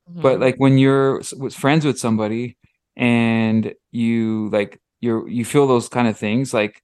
mm-hmm. 0.10 0.22
but 0.22 0.40
like 0.40 0.56
when 0.58 0.78
you're 0.78 1.22
friends 1.52 1.86
with 1.86 2.00
somebody 2.00 2.58
and 2.96 3.74
you 3.92 4.50
like 4.52 4.80
you're 5.02 5.28
you 5.28 5.44
feel 5.44 5.68
those 5.68 5.90
kind 5.90 6.08
of 6.08 6.18
things 6.18 6.54
like 6.54 6.82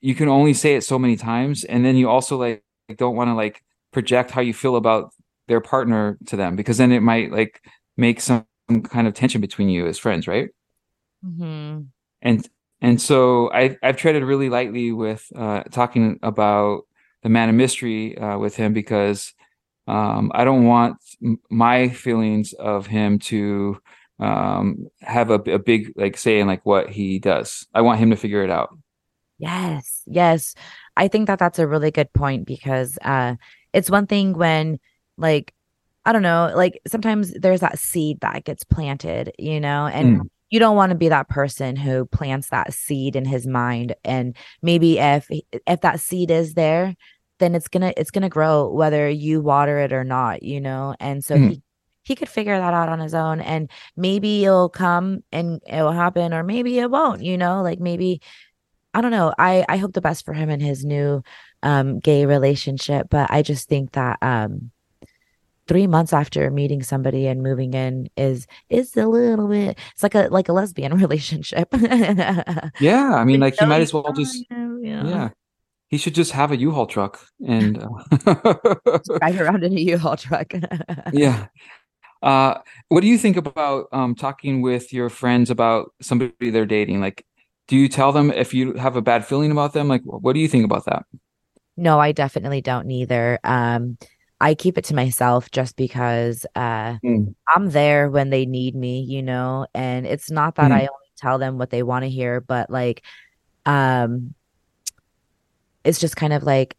you 0.00 0.14
can 0.14 0.28
only 0.28 0.54
say 0.54 0.74
it 0.74 0.84
so 0.84 0.98
many 0.98 1.16
times 1.16 1.64
and 1.64 1.84
then 1.84 1.96
you 1.96 2.08
also 2.08 2.36
like 2.36 2.62
don't 2.96 3.16
want 3.16 3.28
to 3.28 3.34
like 3.34 3.62
project 3.92 4.30
how 4.30 4.40
you 4.40 4.54
feel 4.54 4.76
about 4.76 5.12
their 5.48 5.60
partner 5.60 6.18
to 6.26 6.36
them 6.36 6.56
because 6.56 6.78
then 6.78 6.92
it 6.92 7.00
might 7.00 7.30
like 7.32 7.62
make 7.96 8.20
some 8.20 8.46
kind 8.84 9.06
of 9.06 9.14
tension 9.14 9.40
between 9.40 9.68
you 9.68 9.86
as 9.86 9.98
friends, 9.98 10.26
right? 10.26 10.50
Mm-hmm. 11.24 11.82
And 12.22 12.48
and 12.82 13.00
so 13.00 13.50
I 13.52 13.76
I've 13.82 13.96
treaded 13.96 14.24
really 14.24 14.48
lightly 14.48 14.92
with 14.92 15.30
uh, 15.34 15.62
talking 15.70 16.18
about 16.22 16.82
the 17.22 17.28
man 17.28 17.48
of 17.48 17.54
mystery 17.54 18.18
uh, 18.18 18.38
with 18.38 18.56
him 18.56 18.72
because 18.72 19.32
um, 19.86 20.30
I 20.34 20.44
don't 20.44 20.66
want 20.66 20.96
my 21.48 21.88
feelings 21.88 22.52
of 22.54 22.86
him 22.86 23.18
to 23.20 23.80
um, 24.18 24.88
have 25.00 25.30
a, 25.30 25.34
a 25.34 25.58
big 25.58 25.92
like 25.96 26.16
say 26.16 26.40
in 26.40 26.46
like 26.46 26.66
what 26.66 26.90
he 26.90 27.18
does. 27.18 27.66
I 27.72 27.82
want 27.82 28.00
him 28.00 28.10
to 28.10 28.16
figure 28.16 28.44
it 28.44 28.50
out. 28.50 28.76
Yes, 29.38 30.02
yes. 30.06 30.54
I 30.96 31.08
think 31.08 31.26
that 31.28 31.38
that's 31.38 31.58
a 31.58 31.66
really 31.66 31.90
good 31.90 32.12
point 32.12 32.46
because 32.46 32.98
uh, 33.02 33.36
it's 33.72 33.90
one 33.90 34.06
thing 34.06 34.34
when 34.34 34.78
like 35.16 35.54
I 36.04 36.12
don't 36.12 36.22
know, 36.22 36.52
like 36.54 36.80
sometimes 36.86 37.32
there's 37.32 37.60
that 37.60 37.78
seed 37.78 38.20
that 38.20 38.44
gets 38.44 38.64
planted, 38.64 39.32
you 39.38 39.60
know, 39.60 39.86
and 39.86 40.20
mm. 40.20 40.28
You 40.52 40.58
don't 40.58 40.76
want 40.76 40.90
to 40.90 40.96
be 40.96 41.08
that 41.08 41.30
person 41.30 41.76
who 41.76 42.04
plants 42.04 42.50
that 42.50 42.74
seed 42.74 43.16
in 43.16 43.24
his 43.24 43.46
mind. 43.46 43.96
And 44.04 44.36
maybe 44.60 44.98
if 44.98 45.28
if 45.66 45.80
that 45.80 45.98
seed 45.98 46.30
is 46.30 46.52
there, 46.52 46.94
then 47.38 47.54
it's 47.54 47.68
gonna 47.68 47.94
it's 47.96 48.10
gonna 48.10 48.28
grow 48.28 48.70
whether 48.70 49.08
you 49.08 49.40
water 49.40 49.78
it 49.78 49.94
or 49.94 50.04
not, 50.04 50.42
you 50.42 50.60
know. 50.60 50.94
And 51.00 51.24
so 51.24 51.36
mm. 51.36 51.48
he 51.48 51.62
he 52.02 52.14
could 52.14 52.28
figure 52.28 52.58
that 52.58 52.74
out 52.74 52.90
on 52.90 53.00
his 53.00 53.14
own 53.14 53.40
and 53.40 53.70
maybe 53.96 54.44
it'll 54.44 54.68
come 54.68 55.22
and 55.32 55.62
it'll 55.66 55.92
happen 55.92 56.34
or 56.34 56.42
maybe 56.42 56.80
it 56.80 56.90
won't 56.90 57.22
you 57.22 57.38
know 57.38 57.62
like 57.62 57.78
maybe 57.78 58.20
i 58.92 59.00
don't 59.00 59.12
know 59.12 59.32
i 59.38 59.64
i 59.68 59.76
hope 59.76 59.92
the 59.92 60.00
best 60.00 60.24
for 60.24 60.32
him 60.32 60.50
in 60.50 60.58
his 60.58 60.84
new 60.84 61.22
um 61.62 62.00
gay 62.00 62.26
relationship 62.26 63.06
but 63.08 63.30
i 63.30 63.40
just 63.40 63.68
think 63.68 63.92
that 63.92 64.18
um 64.20 64.71
three 65.66 65.86
months 65.86 66.12
after 66.12 66.50
meeting 66.50 66.82
somebody 66.82 67.26
and 67.26 67.42
moving 67.42 67.74
in 67.74 68.08
is 68.16 68.46
is 68.68 68.96
a 68.96 69.06
little 69.06 69.48
bit 69.48 69.78
it's 69.92 70.02
like 70.02 70.14
a 70.14 70.28
like 70.30 70.48
a 70.48 70.52
lesbian 70.52 70.96
relationship 70.98 71.68
yeah 72.80 73.14
i 73.14 73.24
mean 73.24 73.40
like 73.40 73.54
he 73.58 73.66
might 73.66 73.80
as 73.82 73.92
well 73.92 74.12
just 74.12 74.44
yeah. 74.50 75.04
yeah 75.06 75.28
he 75.88 75.98
should 75.98 76.14
just 76.14 76.32
have 76.32 76.50
a 76.52 76.56
u-haul 76.56 76.86
truck 76.86 77.20
and 77.46 77.78
uh... 78.26 78.98
drive 79.18 79.40
around 79.40 79.64
in 79.64 79.76
a 79.76 79.80
u-haul 79.80 80.16
truck 80.16 80.52
yeah 81.12 81.46
uh, 82.22 82.60
what 82.88 83.00
do 83.00 83.08
you 83.08 83.18
think 83.18 83.36
about 83.36 83.88
um, 83.92 84.14
talking 84.14 84.62
with 84.62 84.92
your 84.92 85.10
friends 85.10 85.50
about 85.50 85.92
somebody 86.00 86.50
they're 86.50 86.66
dating? 86.66 87.00
Like, 87.00 87.26
do 87.66 87.76
you 87.76 87.88
tell 87.88 88.12
them 88.12 88.30
if 88.30 88.54
you 88.54 88.74
have 88.74 88.96
a 88.96 89.02
bad 89.02 89.26
feeling 89.26 89.50
about 89.50 89.72
them? 89.72 89.88
Like, 89.88 90.02
what 90.04 90.32
do 90.32 90.40
you 90.40 90.48
think 90.48 90.64
about 90.64 90.84
that? 90.84 91.04
No, 91.76 91.98
I 91.98 92.12
definitely 92.12 92.60
don't 92.60 92.86
neither. 92.86 93.40
Um, 93.42 93.98
I 94.42 94.56
keep 94.56 94.76
it 94.76 94.84
to 94.86 94.94
myself 94.94 95.52
just 95.52 95.76
because 95.76 96.44
uh, 96.56 96.98
mm. 96.98 97.32
I'm 97.54 97.70
there 97.70 98.10
when 98.10 98.30
they 98.30 98.44
need 98.44 98.74
me, 98.74 99.00
you 99.00 99.22
know, 99.22 99.68
and 99.72 100.04
it's 100.04 100.32
not 100.32 100.56
that 100.56 100.72
mm. 100.72 100.74
I 100.74 100.80
only 100.80 101.12
tell 101.16 101.38
them 101.38 101.58
what 101.58 101.70
they 101.70 101.84
want 101.84 102.02
to 102.02 102.10
hear, 102.10 102.40
but 102.40 102.68
like, 102.68 103.04
um, 103.66 104.34
it's 105.84 106.00
just 106.00 106.16
kind 106.16 106.32
of 106.32 106.42
like 106.42 106.76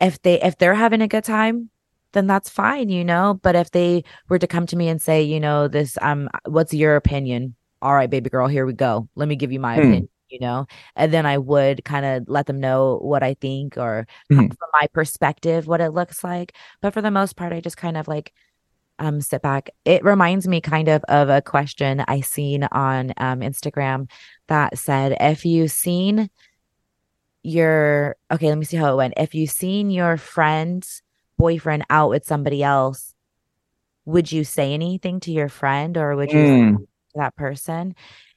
if 0.00 0.20
they 0.22 0.42
if 0.42 0.58
they're 0.58 0.74
having 0.74 1.02
a 1.02 1.08
good 1.08 1.22
time, 1.22 1.70
then 2.14 2.26
that's 2.26 2.50
fine, 2.50 2.88
you 2.88 3.04
know. 3.04 3.38
But 3.40 3.54
if 3.54 3.70
they 3.70 4.02
were 4.28 4.40
to 4.40 4.48
come 4.48 4.66
to 4.66 4.76
me 4.76 4.88
and 4.88 5.00
say, 5.00 5.22
you 5.22 5.38
know, 5.38 5.68
this, 5.68 5.96
um, 6.02 6.28
what's 6.46 6.74
your 6.74 6.96
opinion? 6.96 7.54
All 7.80 7.94
right, 7.94 8.10
baby 8.10 8.28
girl, 8.28 8.48
here 8.48 8.66
we 8.66 8.72
go. 8.72 9.08
Let 9.14 9.28
me 9.28 9.36
give 9.36 9.52
you 9.52 9.60
my 9.60 9.76
hmm. 9.76 9.80
opinion, 9.80 10.08
you 10.30 10.38
know, 10.40 10.66
and 10.96 11.12
then 11.12 11.26
I 11.26 11.38
would 11.38 11.84
kind 11.84 12.06
of 12.06 12.24
let 12.28 12.46
them 12.46 12.60
know 12.60 12.98
what 13.02 13.22
I 13.22 13.34
think 13.34 13.76
or 13.76 14.06
hmm. 14.28 14.46
from 14.46 14.68
my 14.80 14.86
perspective, 14.92 15.66
what 15.66 15.80
it 15.80 15.90
looks 15.90 16.24
like. 16.24 16.54
But 16.80 16.94
for 16.94 17.02
the 17.02 17.10
most 17.10 17.36
part, 17.36 17.52
I 17.52 17.60
just 17.60 17.76
kind 17.76 17.96
of 17.96 18.08
like, 18.08 18.32
um, 19.00 19.20
sit 19.20 19.42
back. 19.42 19.70
It 19.84 20.04
reminds 20.04 20.46
me 20.46 20.60
kind 20.60 20.88
of 20.88 21.02
of 21.04 21.30
a 21.30 21.40
question 21.40 22.04
I 22.06 22.20
seen 22.20 22.64
on 22.64 23.14
um, 23.16 23.40
Instagram 23.40 24.10
that 24.48 24.78
said, 24.78 25.16
if 25.18 25.46
you 25.46 25.68
seen 25.68 26.30
your 27.42 28.16
okay, 28.30 28.48
let 28.48 28.58
me 28.58 28.64
see 28.64 28.76
how 28.76 28.92
it 28.92 28.96
went. 28.96 29.14
If 29.16 29.34
you 29.34 29.46
seen 29.46 29.90
your 29.90 30.16
friends 30.16 31.02
boyfriend 31.38 31.84
out 31.88 32.10
with 32.10 32.26
somebody 32.26 32.62
else, 32.62 33.14
would 34.04 34.30
you 34.30 34.44
say 34.44 34.74
anything 34.74 35.20
to 35.20 35.32
your 35.32 35.48
friend 35.48 35.96
or 35.96 36.14
would 36.16 36.30
you 36.30 36.38
mm. 36.38 36.76
to 36.76 36.86
that 37.14 37.36
person? 37.36 37.94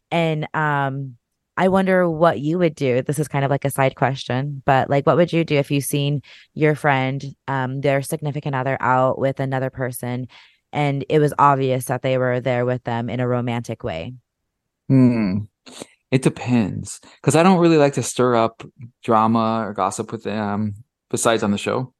And 0.10 0.48
um 0.54 1.18
I 1.56 1.68
wonder 1.68 2.10
what 2.10 2.40
you 2.40 2.58
would 2.58 2.74
do. 2.74 3.02
This 3.02 3.20
is 3.20 3.28
kind 3.28 3.46
of 3.46 3.52
like 3.52 3.66
a 3.66 3.70
side 3.70 3.96
question, 3.96 4.64
but 4.66 4.90
like 4.90 5.06
what 5.06 5.18
would 5.18 5.32
you 5.32 5.44
do 5.44 5.56
if 5.56 5.70
you've 5.70 5.84
seen 5.84 6.22
your 6.54 6.76
friend 6.76 7.24
um 7.48 7.82
their 7.82 8.02
significant 8.02 8.56
other 8.56 8.78
out 8.80 9.20
with 9.20 9.40
another 9.40 9.70
person 9.70 10.28
and 10.72 11.06
it 11.10 11.20
was 11.20 11.34
obvious 11.38 11.86
that 11.86 12.02
they 12.02 12.18
were 12.18 12.40
there 12.40 12.66
with 12.66 12.84
them 12.84 13.10
in 13.10 13.20
a 13.20 13.28
romantic 13.28 13.84
way? 13.84 14.14
Hmm. 14.88 15.40
It 16.10 16.22
depends 16.22 17.00
because 17.22 17.36
I 17.36 17.44
don't 17.44 17.60
really 17.60 17.78
like 17.78 17.94
to 17.94 18.04
stir 18.04 18.36
up 18.36 18.64
drama 19.04 19.64
or 19.66 19.74
gossip 19.74 20.12
with 20.12 20.24
them 20.24 20.76
besides 21.10 21.44
on 21.44 21.52
the 21.52 21.58
show. 21.58 21.94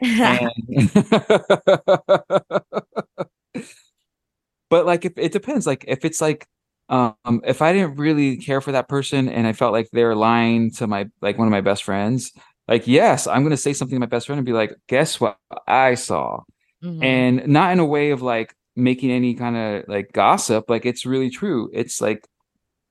but 4.70 4.86
like 4.86 5.04
if 5.04 5.12
it 5.16 5.32
depends 5.32 5.66
like 5.66 5.84
if 5.88 6.04
it's 6.04 6.20
like 6.20 6.46
um 6.88 7.40
if 7.44 7.62
i 7.62 7.72
didn't 7.72 7.96
really 7.96 8.36
care 8.36 8.60
for 8.60 8.72
that 8.72 8.88
person 8.88 9.28
and 9.28 9.46
i 9.46 9.52
felt 9.52 9.72
like 9.72 9.88
they're 9.92 10.14
lying 10.14 10.70
to 10.70 10.86
my 10.86 11.06
like 11.20 11.38
one 11.38 11.48
of 11.48 11.52
my 11.52 11.60
best 11.60 11.84
friends 11.84 12.32
like 12.68 12.86
yes 12.86 13.26
i'm 13.26 13.42
gonna 13.42 13.56
say 13.56 13.72
something 13.72 13.96
to 13.96 14.00
my 14.00 14.06
best 14.06 14.26
friend 14.26 14.38
and 14.38 14.46
be 14.46 14.52
like 14.52 14.74
guess 14.88 15.20
what 15.20 15.36
i 15.66 15.94
saw 15.94 16.40
mm-hmm. 16.82 17.02
and 17.02 17.48
not 17.48 17.72
in 17.72 17.78
a 17.78 17.84
way 17.84 18.10
of 18.10 18.22
like 18.22 18.54
making 18.76 19.10
any 19.10 19.34
kind 19.34 19.56
of 19.56 19.84
like 19.88 20.12
gossip 20.12 20.68
like 20.68 20.86
it's 20.86 21.06
really 21.06 21.30
true 21.30 21.70
it's 21.72 22.00
like 22.00 22.26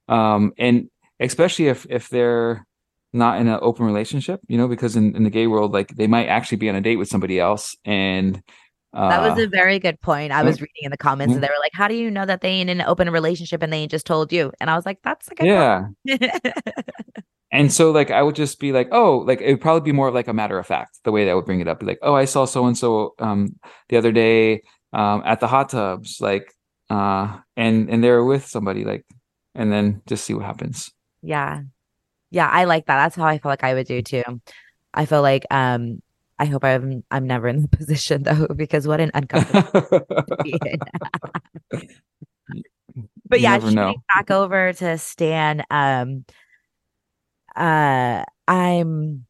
um 0.10 0.52
and 0.58 0.90
especially 1.20 1.68
if 1.68 1.86
if 1.90 2.10
they're 2.10 2.66
not 3.16 3.40
in 3.40 3.48
an 3.48 3.60
open 3.62 3.86
relationship, 3.86 4.42
you 4.48 4.58
know, 4.58 4.68
because 4.68 4.96
in, 4.96 5.16
in 5.16 5.24
the 5.24 5.30
gay 5.30 5.48
world, 5.48 5.72
like 5.74 5.96
they 5.96 6.06
might 6.06 6.28
actually 6.28 6.58
be 6.58 6.70
on 6.70 6.76
a 6.76 6.82
date 6.82 6.98
with 6.98 7.08
somebody 7.08 7.40
else. 7.40 7.76
And 7.86 8.44
that 8.96 9.22
was 9.22 9.44
a 9.44 9.48
very 9.48 9.80
good 9.80 10.00
point. 10.00 10.32
I 10.32 10.44
was 10.44 10.62
reading 10.62 10.84
in 10.84 10.92
the 10.92 10.98
comments 10.98 11.34
and 11.34 11.44
they 11.44 11.48
were 11.48 11.60
like, 11.60 11.74
How 11.74 11.88
do 11.88 11.96
you 11.96 12.10
know 12.10 12.26
that 12.26 12.42
they 12.42 12.50
ain't 12.50 12.70
in 12.70 12.80
an 12.80 12.88
open 12.88 13.10
relationship 13.10 13.62
and 13.62 13.72
they 13.72 13.88
just 13.88 14.06
told 14.06 14.32
you? 14.32 14.52
And 14.60 14.70
I 14.70 14.76
was 14.76 14.86
like, 14.86 15.00
That's 15.04 15.30
a 15.30 15.36
good 15.36 15.48
yeah. 15.48 15.88
and 17.52 17.72
so 17.72 17.92
like 17.92 18.12
I 18.12 18.22
would 18.22 18.36
just 18.36 18.60
be 18.60 18.72
like, 18.72 18.90
oh, 18.92 19.20
like 19.20 19.42
it 19.42 19.52
would 19.52 19.62
probably 19.62 19.82
be 19.82 19.92
more 19.92 20.08
of 20.08 20.14
like 20.14 20.28
a 20.28 20.34
matter 20.34 20.58
of 20.58 20.66
fact, 20.66 21.00
the 21.04 21.12
way 21.12 21.26
that 21.26 21.32
I 21.32 21.34
would 21.34 21.46
bring 21.46 21.60
it 21.60 21.68
up. 21.68 21.80
Be 21.82 21.86
like, 21.86 22.00
oh, 22.02 22.16
I 22.16 22.26
saw 22.26 22.46
so 22.46 22.66
and 22.66 22.78
so 22.78 23.14
um 23.20 23.60
the 23.90 23.98
other 23.98 24.12
day 24.12 24.62
um 24.94 25.24
at 25.26 25.40
the 25.40 25.48
hot 25.48 25.70
tubs, 25.70 26.20
like 26.22 26.54
uh 26.90 27.38
and 27.58 27.90
and 27.90 28.04
they're 28.04 28.24
with 28.24 28.46
somebody, 28.46 28.86
like 28.86 29.06
and 29.54 29.72
then 29.72 30.02
just 30.08 30.26
see 30.26 30.34
what 30.34 30.46
happens. 30.46 30.92
Yeah. 31.22 31.62
Yeah, 32.32 32.50
I 32.50 32.66
like 32.66 32.88
that. 32.88 32.98
That's 32.98 33.16
how 33.16 33.26
I 33.26 33.38
feel 33.38 33.50
like 33.50 33.64
I 33.64 33.74
would 33.74 33.88
do 33.88 34.02
too. 34.02 34.24
I 34.94 35.06
feel 35.06 35.22
like 35.22 35.46
um 35.52 36.02
I 36.38 36.46
hope 36.46 36.64
I'm 36.64 37.04
I'm 37.12 37.28
never 37.28 37.48
in 37.48 37.62
the 37.62 37.68
position 37.78 38.24
though, 38.24 38.48
because 38.48 38.88
what 38.88 39.00
an 39.00 39.12
uncomfortable 39.14 40.02
But 43.28 43.42
yeah, 43.42 43.58
back 44.14 44.32
over 44.32 44.72
to 44.74 44.98
Stan. 44.98 45.64
Um 45.70 46.26
uh 47.56 48.24
I'm 48.48 49.26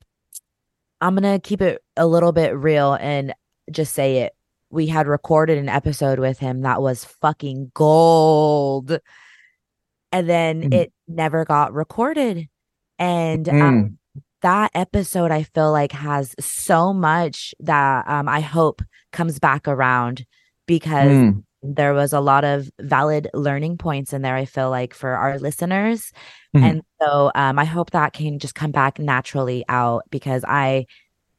I'm 1.02 1.16
gonna 1.16 1.40
keep 1.40 1.62
it 1.62 1.84
a 1.96 2.06
little 2.08 2.32
bit 2.32 2.56
real 2.56 2.94
and 2.94 3.34
just 3.72 3.94
say 3.94 4.20
it. 4.20 4.34
We 4.70 4.88
had 4.88 5.08
recorded 5.08 5.58
an 5.58 5.70
episode 5.70 6.20
with 6.20 6.40
him 6.40 6.62
that 6.62 6.82
was 6.82 7.06
fucking 7.06 7.72
gold. 7.74 9.00
And 10.12 10.30
then 10.30 10.70
mm. 10.70 10.74
it 10.74 10.94
never 11.08 11.46
got 11.46 11.74
recorded. 11.74 12.50
And 12.98 13.46
mm. 13.46 13.62
um, 13.62 13.98
that 14.46 14.70
episode, 14.75 15.32
I 15.32 15.42
feel 15.42 15.72
like 15.72 15.92
has 15.92 16.36
so 16.40 16.94
much 16.94 17.56
that 17.62 18.08
um, 18.08 18.30
I 18.30 18.42
hope 18.42 18.84
comes 19.12 19.40
back 19.40 19.68
around 19.68 20.24
because 20.68 21.10
mm. 21.10 21.44
there 21.64 21.96
was 21.96 22.14
a 22.14 22.20
lot 22.20 22.46
of 22.46 22.70
valid 22.80 23.28
learning 23.34 23.80
points 23.80 24.14
in 24.14 24.22
there. 24.22 24.36
I 24.36 24.46
feel 24.46 24.70
like 24.70 24.94
for 24.94 25.10
our 25.16 25.40
listeners, 25.40 26.12
mm. 26.56 26.62
and 26.62 26.82
so 27.02 27.32
um, 27.34 27.58
I 27.58 27.66
hope 27.66 27.90
that 27.92 28.14
can 28.14 28.38
just 28.38 28.54
come 28.54 28.70
back 28.70 29.00
naturally 29.00 29.66
out 29.68 30.04
because 30.12 30.46
I, 30.48 30.86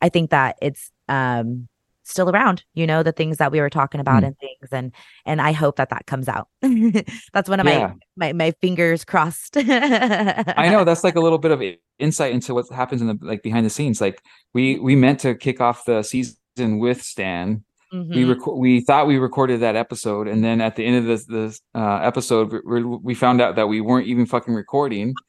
I 0.03 0.09
think 0.09 0.31
that 0.31 0.57
it's 0.61 0.91
um 1.09 1.69
still 2.03 2.29
around 2.29 2.65
you 2.75 2.89
know 2.89 3.05
the 3.05 3.13
things 3.13 3.37
that 3.37 3.53
we 3.53 3.61
were 3.61 3.71
talking 3.71 4.01
about 4.01 4.25
mm. 4.25 4.27
and 4.27 4.37
things 4.67 4.73
and 4.85 4.93
and 5.25 5.41
i 5.41 5.53
hope 5.53 5.77
that 5.77 5.91
that 5.91 6.07
comes 6.07 6.29
out. 6.29 6.49
That's 7.33 7.49
one 7.49 7.61
of 7.61 7.67
yeah. 7.67 7.95
my, 8.17 8.29
my 8.29 8.33
my 8.33 8.51
fingers 8.61 9.05
crossed. 9.05 9.57
I 9.57 10.69
know 10.71 10.85
that's 10.85 11.05
like 11.05 11.17
a 11.17 11.21
little 11.27 11.39
bit 11.39 11.51
of 11.51 11.63
insight 11.99 12.33
into 12.33 12.55
what 12.55 12.69
happens 12.71 13.01
in 13.01 13.09
the 13.09 13.19
like 13.21 13.43
behind 13.43 13.67
the 13.67 13.71
scenes 13.71 14.01
like 14.01 14.23
we 14.55 14.79
we 14.79 14.97
meant 14.97 15.21
to 15.21 15.35
kick 15.35 15.61
off 15.61 15.85
the 15.85 16.03
season 16.03 16.79
with 16.79 17.03
stan. 17.03 17.65
Mm-hmm. 17.93 18.15
we 18.15 18.25
rec- 18.25 18.47
we 18.47 18.81
thought 18.81 19.07
we 19.07 19.17
recorded 19.17 19.61
that 19.61 19.77
episode 19.77 20.27
and 20.27 20.43
then 20.43 20.61
at 20.61 20.75
the 20.75 20.85
end 20.85 20.97
of 20.97 21.05
this 21.05 21.25
this 21.27 21.61
uh, 21.73 22.01
episode 22.03 22.53
we, 22.67 22.83
we 22.83 23.15
found 23.15 23.41
out 23.41 23.55
that 23.55 23.69
we 23.69 23.81
weren't 23.81 24.09
even 24.09 24.27
fucking 24.27 24.55
recording. 24.55 25.15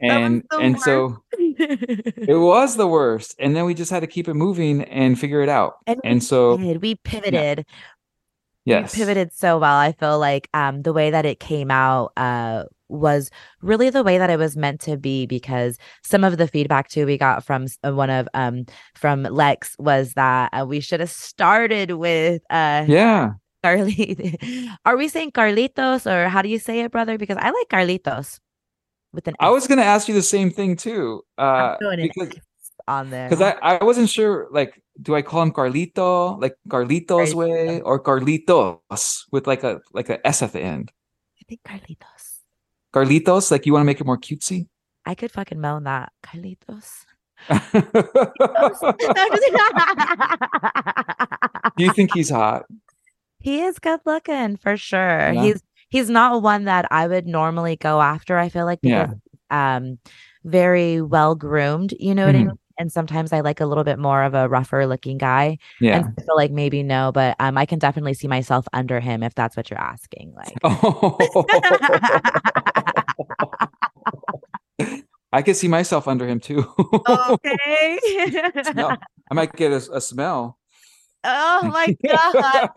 And 0.00 0.42
and 0.50 0.74
worst. 0.74 0.84
so 0.84 1.22
it 1.32 2.38
was 2.38 2.76
the 2.76 2.86
worst 2.86 3.36
and 3.38 3.54
then 3.54 3.64
we 3.64 3.74
just 3.74 3.90
had 3.92 4.00
to 4.00 4.06
keep 4.08 4.28
it 4.28 4.34
moving 4.34 4.82
and 4.82 5.18
figure 5.18 5.40
it 5.40 5.48
out. 5.48 5.74
And, 5.86 6.00
and 6.04 6.22
so 6.22 6.56
we 6.56 6.96
pivoted 6.96 7.64
Yes. 8.64 8.96
You 8.96 9.04
pivoted 9.04 9.32
so 9.32 9.58
well. 9.58 9.76
I 9.76 9.92
feel 9.92 10.18
like 10.18 10.48
um 10.54 10.82
the 10.82 10.92
way 10.92 11.10
that 11.10 11.26
it 11.26 11.40
came 11.40 11.70
out 11.70 12.12
uh 12.16 12.64
was 12.88 13.30
really 13.62 13.90
the 13.90 14.02
way 14.02 14.18
that 14.18 14.30
it 14.30 14.38
was 14.38 14.56
meant 14.56 14.80
to 14.82 14.96
be 14.96 15.26
because 15.26 15.78
some 16.02 16.22
of 16.22 16.36
the 16.38 16.46
feedback 16.46 16.88
too 16.88 17.06
we 17.06 17.18
got 17.18 17.44
from 17.44 17.66
uh, 17.84 17.92
one 17.92 18.10
of 18.10 18.28
um 18.34 18.64
from 18.94 19.22
Lex 19.24 19.74
was 19.78 20.14
that 20.14 20.50
uh, 20.52 20.64
we 20.66 20.80
should 20.80 21.00
have 21.00 21.10
started 21.10 21.92
with 21.92 22.42
uh 22.50 22.84
Yeah. 22.86 23.32
Carli 23.64 24.36
Are 24.84 24.96
we 24.96 25.08
saying 25.08 25.32
Carlitos 25.32 26.10
or 26.10 26.28
how 26.28 26.42
do 26.42 26.48
you 26.48 26.58
say 26.58 26.80
it 26.80 26.90
brother 26.90 27.18
because 27.18 27.38
I 27.38 27.50
like 27.50 27.68
Carlitos 27.68 28.38
with 29.12 29.26
an 29.28 29.34
I 29.40 29.50
was 29.50 29.66
gonna 29.66 29.82
ask 29.82 30.08
you 30.08 30.14
the 30.14 30.22
same 30.22 30.50
thing 30.50 30.76
too. 30.76 31.22
Uh 31.38 31.76
because 31.96 32.30
on 32.86 33.10
there. 33.10 33.28
because 33.28 33.40
I, 33.42 33.52
I 33.78 33.84
wasn't 33.84 34.08
sure 34.10 34.46
like 34.50 34.80
do 35.00 35.14
I 35.14 35.22
call 35.22 35.42
him 35.42 35.52
Carlito 35.52 36.40
like 36.40 36.56
Carlitos 36.68 37.32
Carlito. 37.32 37.34
way 37.34 37.80
or 37.80 38.02
Carlitos 38.02 39.24
with 39.32 39.46
like 39.46 39.64
a 39.64 39.80
like 39.92 40.08
a 40.10 40.24
S 40.26 40.42
at 40.42 40.52
the 40.52 40.60
end. 40.60 40.92
I 41.40 41.44
think 41.48 41.60
Carlitos. 41.66 42.40
Carlitos, 42.94 43.50
like 43.50 43.66
you 43.66 43.72
want 43.72 43.82
to 43.82 43.86
make 43.86 44.00
it 44.00 44.06
more 44.06 44.18
cutesy? 44.18 44.68
I 45.06 45.14
could 45.14 45.30
fucking 45.32 45.60
moan 45.60 45.84
that. 45.84 46.12
Carlitos. 46.22 47.04
Do 51.76 51.84
you 51.84 51.92
think 51.92 52.14
he's 52.14 52.30
hot? 52.30 52.64
he 53.40 53.60
is 53.62 53.78
good 53.78 54.00
looking 54.06 54.56
for 54.56 54.76
sure. 54.76 55.32
Yeah. 55.32 55.42
He's 55.42 55.62
he's 55.88 56.08
not 56.08 56.40
one 56.42 56.64
that 56.64 56.86
I 56.90 57.06
would 57.06 57.26
normally 57.26 57.76
go 57.76 58.00
after. 58.00 58.38
I 58.38 58.48
feel 58.48 58.64
like 58.64 58.78
Yeah. 58.82 59.12
um 59.50 59.98
very 60.44 61.00
well 61.02 61.34
groomed, 61.34 61.92
you 61.98 62.14
know 62.14 62.26
what 62.26 62.34
I 62.36 62.38
Mhm. 62.38 62.46
mean? 62.46 62.58
And 62.78 62.92
sometimes 62.92 63.32
I 63.32 63.40
like 63.40 63.60
a 63.60 63.66
little 63.66 63.84
bit 63.84 63.98
more 63.98 64.22
of 64.22 64.34
a 64.34 64.48
rougher 64.48 64.86
looking 64.86 65.18
guy. 65.18 65.58
Yeah. 65.80 65.98
And 65.98 66.14
I 66.18 66.22
feel 66.22 66.36
like 66.36 66.50
maybe 66.50 66.82
no, 66.82 67.12
but 67.12 67.36
um 67.38 67.56
I 67.56 67.66
can 67.66 67.78
definitely 67.78 68.14
see 68.14 68.28
myself 68.28 68.66
under 68.72 69.00
him 69.00 69.22
if 69.22 69.34
that's 69.34 69.56
what 69.56 69.70
you're 69.70 69.80
asking. 69.80 70.34
Like 70.34 70.58
I 75.32 75.42
could 75.42 75.56
see 75.56 75.68
myself 75.68 76.06
under 76.06 76.28
him 76.28 76.40
too. 76.40 76.64
okay. 77.08 77.98
I 79.30 79.32
might 79.32 79.54
get 79.54 79.72
a, 79.72 79.76
a 79.92 80.00
smell. 80.00 80.58
Oh 81.24 81.60
my 81.72 81.96
god. 82.06 82.70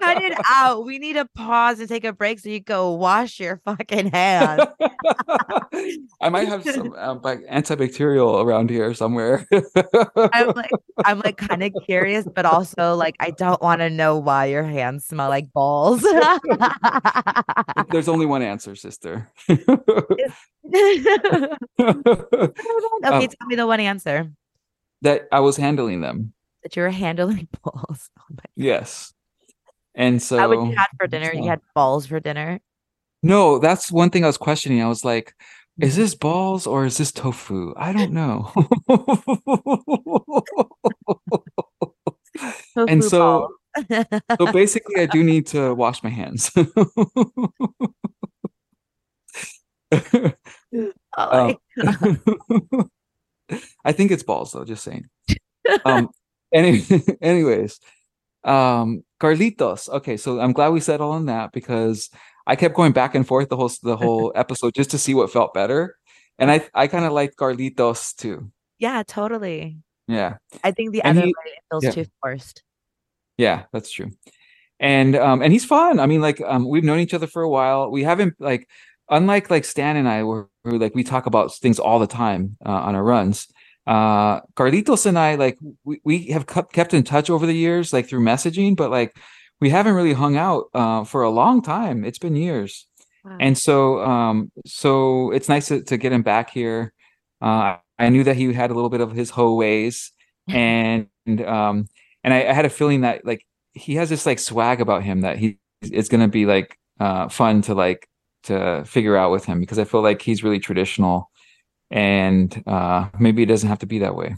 Cut 0.00 0.22
it 0.22 0.38
out. 0.50 0.84
We 0.84 0.98
need 0.98 1.14
to 1.14 1.26
pause 1.34 1.80
and 1.80 1.88
take 1.88 2.04
a 2.04 2.12
break 2.12 2.40
so 2.40 2.48
you 2.48 2.60
go 2.60 2.92
wash 2.92 3.40
your 3.40 3.60
fucking 3.64 4.10
hands. 4.10 4.62
I 6.20 6.28
might 6.30 6.48
have 6.48 6.64
some 6.64 6.92
um, 6.94 7.20
like 7.22 7.40
antibacterial 7.46 8.42
around 8.42 8.70
here 8.70 8.94
somewhere. 8.94 9.46
I'm 10.32 10.48
like, 10.48 10.70
I'm 11.04 11.20
like 11.20 11.36
kind 11.36 11.62
of 11.62 11.72
curious, 11.86 12.26
but 12.34 12.46
also 12.46 12.94
like 12.94 13.14
I 13.20 13.30
don't 13.30 13.60
want 13.62 13.80
to 13.80 13.90
know 13.90 14.18
why 14.18 14.46
your 14.46 14.64
hands 14.64 15.06
smell 15.06 15.28
like 15.28 15.52
balls. 15.52 16.02
There's 17.90 18.08
only 18.08 18.26
one 18.26 18.42
answer, 18.42 18.74
sister. 18.74 19.30
okay, 19.48 19.58
Um, 21.78 22.04
tell 23.02 23.46
me 23.46 23.56
the 23.56 23.66
one 23.66 23.80
answer 23.80 24.30
that 25.02 25.28
I 25.32 25.40
was 25.40 25.56
handling 25.56 26.00
them. 26.00 26.33
That 26.64 26.74
you 26.74 26.82
were 26.82 26.90
handling 26.90 27.46
balls. 27.62 28.10
Oh 28.18 28.24
my, 28.30 28.42
Yes. 28.56 29.12
And 29.94 30.20
so 30.20 30.48
would 30.48 30.70
you 30.70 30.74
had 30.76 30.88
for 30.98 31.06
dinner? 31.06 31.32
You 31.32 31.48
had 31.48 31.60
balls 31.74 32.06
for 32.06 32.18
dinner. 32.18 32.58
No, 33.22 33.58
that's 33.60 33.92
one 33.92 34.10
thing 34.10 34.24
I 34.24 34.26
was 34.26 34.36
questioning. 34.38 34.82
I 34.82 34.88
was 34.88 35.04
like, 35.04 35.34
Mm-hmm. 35.80 35.88
is 35.88 35.96
this 35.96 36.14
balls 36.14 36.68
or 36.68 36.84
is 36.84 36.98
this 36.98 37.10
tofu? 37.10 37.74
I 37.76 37.92
don't 37.92 38.12
know. 38.12 38.52
And 42.76 43.02
so- 43.02 43.48
so 44.38 44.52
basically, 44.52 45.00
I 45.02 45.06
do 45.06 45.24
need 45.24 45.48
to 45.48 45.74
wash 45.74 46.00
my 46.04 46.10
hands. 46.10 46.52
oh 51.16 51.16
Um, 51.16 51.56
I 53.84 53.92
think 53.92 54.10
it's 54.10 54.22
balls 54.22 54.52
though, 54.52 54.64
just 54.64 54.84
saying. 54.84 55.06
Um 55.84 56.10
any 56.54 56.82
anyways. 57.20 57.80
Um 58.44 59.04
Carlitos. 59.20 59.88
Okay, 59.88 60.16
so 60.16 60.40
I'm 60.40 60.52
glad 60.52 60.68
we 60.70 60.80
settled 60.80 61.14
on 61.14 61.26
that 61.26 61.52
because 61.52 62.10
I 62.46 62.56
kept 62.56 62.74
going 62.74 62.92
back 62.92 63.14
and 63.14 63.26
forth 63.26 63.48
the 63.48 63.56
whole 63.56 63.70
the 63.82 63.96
whole 64.04 64.32
episode 64.34 64.74
just 64.74 64.90
to 64.92 64.98
see 64.98 65.14
what 65.14 65.32
felt 65.32 65.54
better. 65.54 65.96
And 66.38 66.50
I 66.50 66.66
I 66.74 66.86
kind 66.88 67.04
of 67.04 67.12
like 67.12 67.34
Carlitos 67.36 68.14
too. 68.16 68.50
yeah, 68.78 69.02
totally. 69.06 69.78
Yeah. 70.08 70.36
I 70.62 70.70
think 70.72 70.92
the 70.92 71.02
And 71.02 71.18
other 71.18 71.26
he- 71.28 71.34
way 71.34 71.52
feels 71.70 71.84
yeah. 71.84 71.90
too 71.92 72.06
forced. 72.20 72.62
Yeah, 73.38 73.64
that's 73.72 73.90
true. 73.90 74.10
And 74.80 75.16
um 75.16 75.40
and 75.42 75.52
he's 75.52 75.64
fun. 75.64 75.98
I 76.00 76.06
mean 76.06 76.20
like 76.20 76.40
um 76.42 76.68
we've 76.68 76.84
known 76.84 76.98
each 77.00 77.14
other 77.14 77.26
for 77.26 77.42
a 77.42 77.48
while. 77.48 77.90
We 77.90 78.02
haven't 78.04 78.34
like 78.38 78.68
unlike 79.08 79.48
like 79.50 79.64
Stan 79.64 79.96
and 79.96 80.08
I 80.08 80.24
were, 80.24 80.50
were 80.64 80.78
like 80.78 80.94
we 80.94 81.04
talk 81.04 81.24
about 81.26 81.54
things 81.54 81.78
all 81.78 81.98
the 81.98 82.06
time 82.06 82.56
uh, 82.66 82.70
on 82.86 82.94
our 82.94 83.02
runs. 83.04 83.48
Uh 83.86 84.40
Carlitos 84.56 85.06
and 85.06 85.18
I 85.18 85.34
like 85.34 85.58
we, 85.84 86.00
we 86.04 86.26
have 86.28 86.46
kept 86.46 86.72
kept 86.72 86.94
in 86.94 87.04
touch 87.04 87.28
over 87.28 87.46
the 87.46 87.54
years 87.54 87.92
like 87.92 88.08
through 88.08 88.20
messaging, 88.24 88.76
but 88.76 88.90
like 88.90 89.16
we 89.60 89.70
haven't 89.70 89.94
really 89.94 90.14
hung 90.14 90.36
out 90.36 90.64
uh 90.74 91.04
for 91.04 91.22
a 91.22 91.30
long 91.30 91.62
time. 91.62 92.04
It's 92.04 92.18
been 92.18 92.36
years. 92.36 92.86
Wow. 93.24 93.36
And 93.40 93.58
so 93.58 94.00
um 94.00 94.50
so 94.66 95.30
it's 95.32 95.48
nice 95.48 95.68
to, 95.68 95.82
to 95.82 95.96
get 95.96 96.12
him 96.12 96.22
back 96.22 96.50
here. 96.50 96.92
Uh 97.42 97.76
I 97.98 98.08
knew 98.08 98.24
that 98.24 98.36
he 98.36 98.52
had 98.52 98.70
a 98.70 98.74
little 98.74 98.90
bit 98.90 99.00
of 99.00 99.12
his 99.12 99.30
hoe 99.30 99.54
ways 99.54 100.12
and 100.48 101.08
um 101.26 101.86
and 102.22 102.32
I, 102.32 102.48
I 102.48 102.52
had 102.52 102.64
a 102.64 102.70
feeling 102.70 103.02
that 103.02 103.24
like 103.26 103.46
he 103.74 103.96
has 103.96 104.08
this 104.08 104.24
like 104.24 104.38
swag 104.38 104.80
about 104.80 105.02
him 105.02 105.20
that 105.22 105.36
he 105.36 105.58
it's 105.82 106.08
gonna 106.08 106.28
be 106.28 106.46
like 106.46 106.78
uh 107.00 107.28
fun 107.28 107.62
to 107.62 107.74
like 107.74 108.08
to 108.44 108.84
figure 108.86 109.16
out 109.16 109.30
with 109.30 109.44
him 109.44 109.60
because 109.60 109.78
I 109.78 109.84
feel 109.84 110.02
like 110.02 110.22
he's 110.22 110.44
really 110.44 110.60
traditional 110.60 111.30
and 111.94 112.62
uh 112.66 113.08
maybe 113.18 113.42
it 113.42 113.46
doesn't 113.46 113.70
have 113.70 113.78
to 113.80 113.86
be 113.86 114.00
that 114.00 114.16
way. 114.16 114.36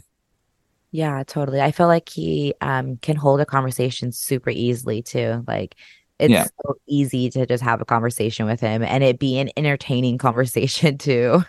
Yeah, 0.91 1.23
totally. 1.27 1.61
I 1.61 1.71
feel 1.71 1.87
like 1.87 2.09
he 2.09 2.53
um 2.61 2.97
can 2.97 3.15
hold 3.17 3.41
a 3.41 3.45
conversation 3.45 4.11
super 4.11 4.49
easily 4.49 5.01
too. 5.01 5.43
Like 5.47 5.75
it's 6.19 6.31
Yeah. 6.31 6.45
so 6.65 6.75
easy 6.87 7.29
to 7.31 7.45
just 7.45 7.63
have 7.63 7.81
a 7.81 7.85
conversation 7.85 8.45
with 8.45 8.59
him 8.61 8.81
and 8.83 9.03
it 9.03 9.19
be 9.19 9.37
an 9.39 9.49
entertaining 9.57 10.17
conversation 10.27 10.97
too. 10.97 11.43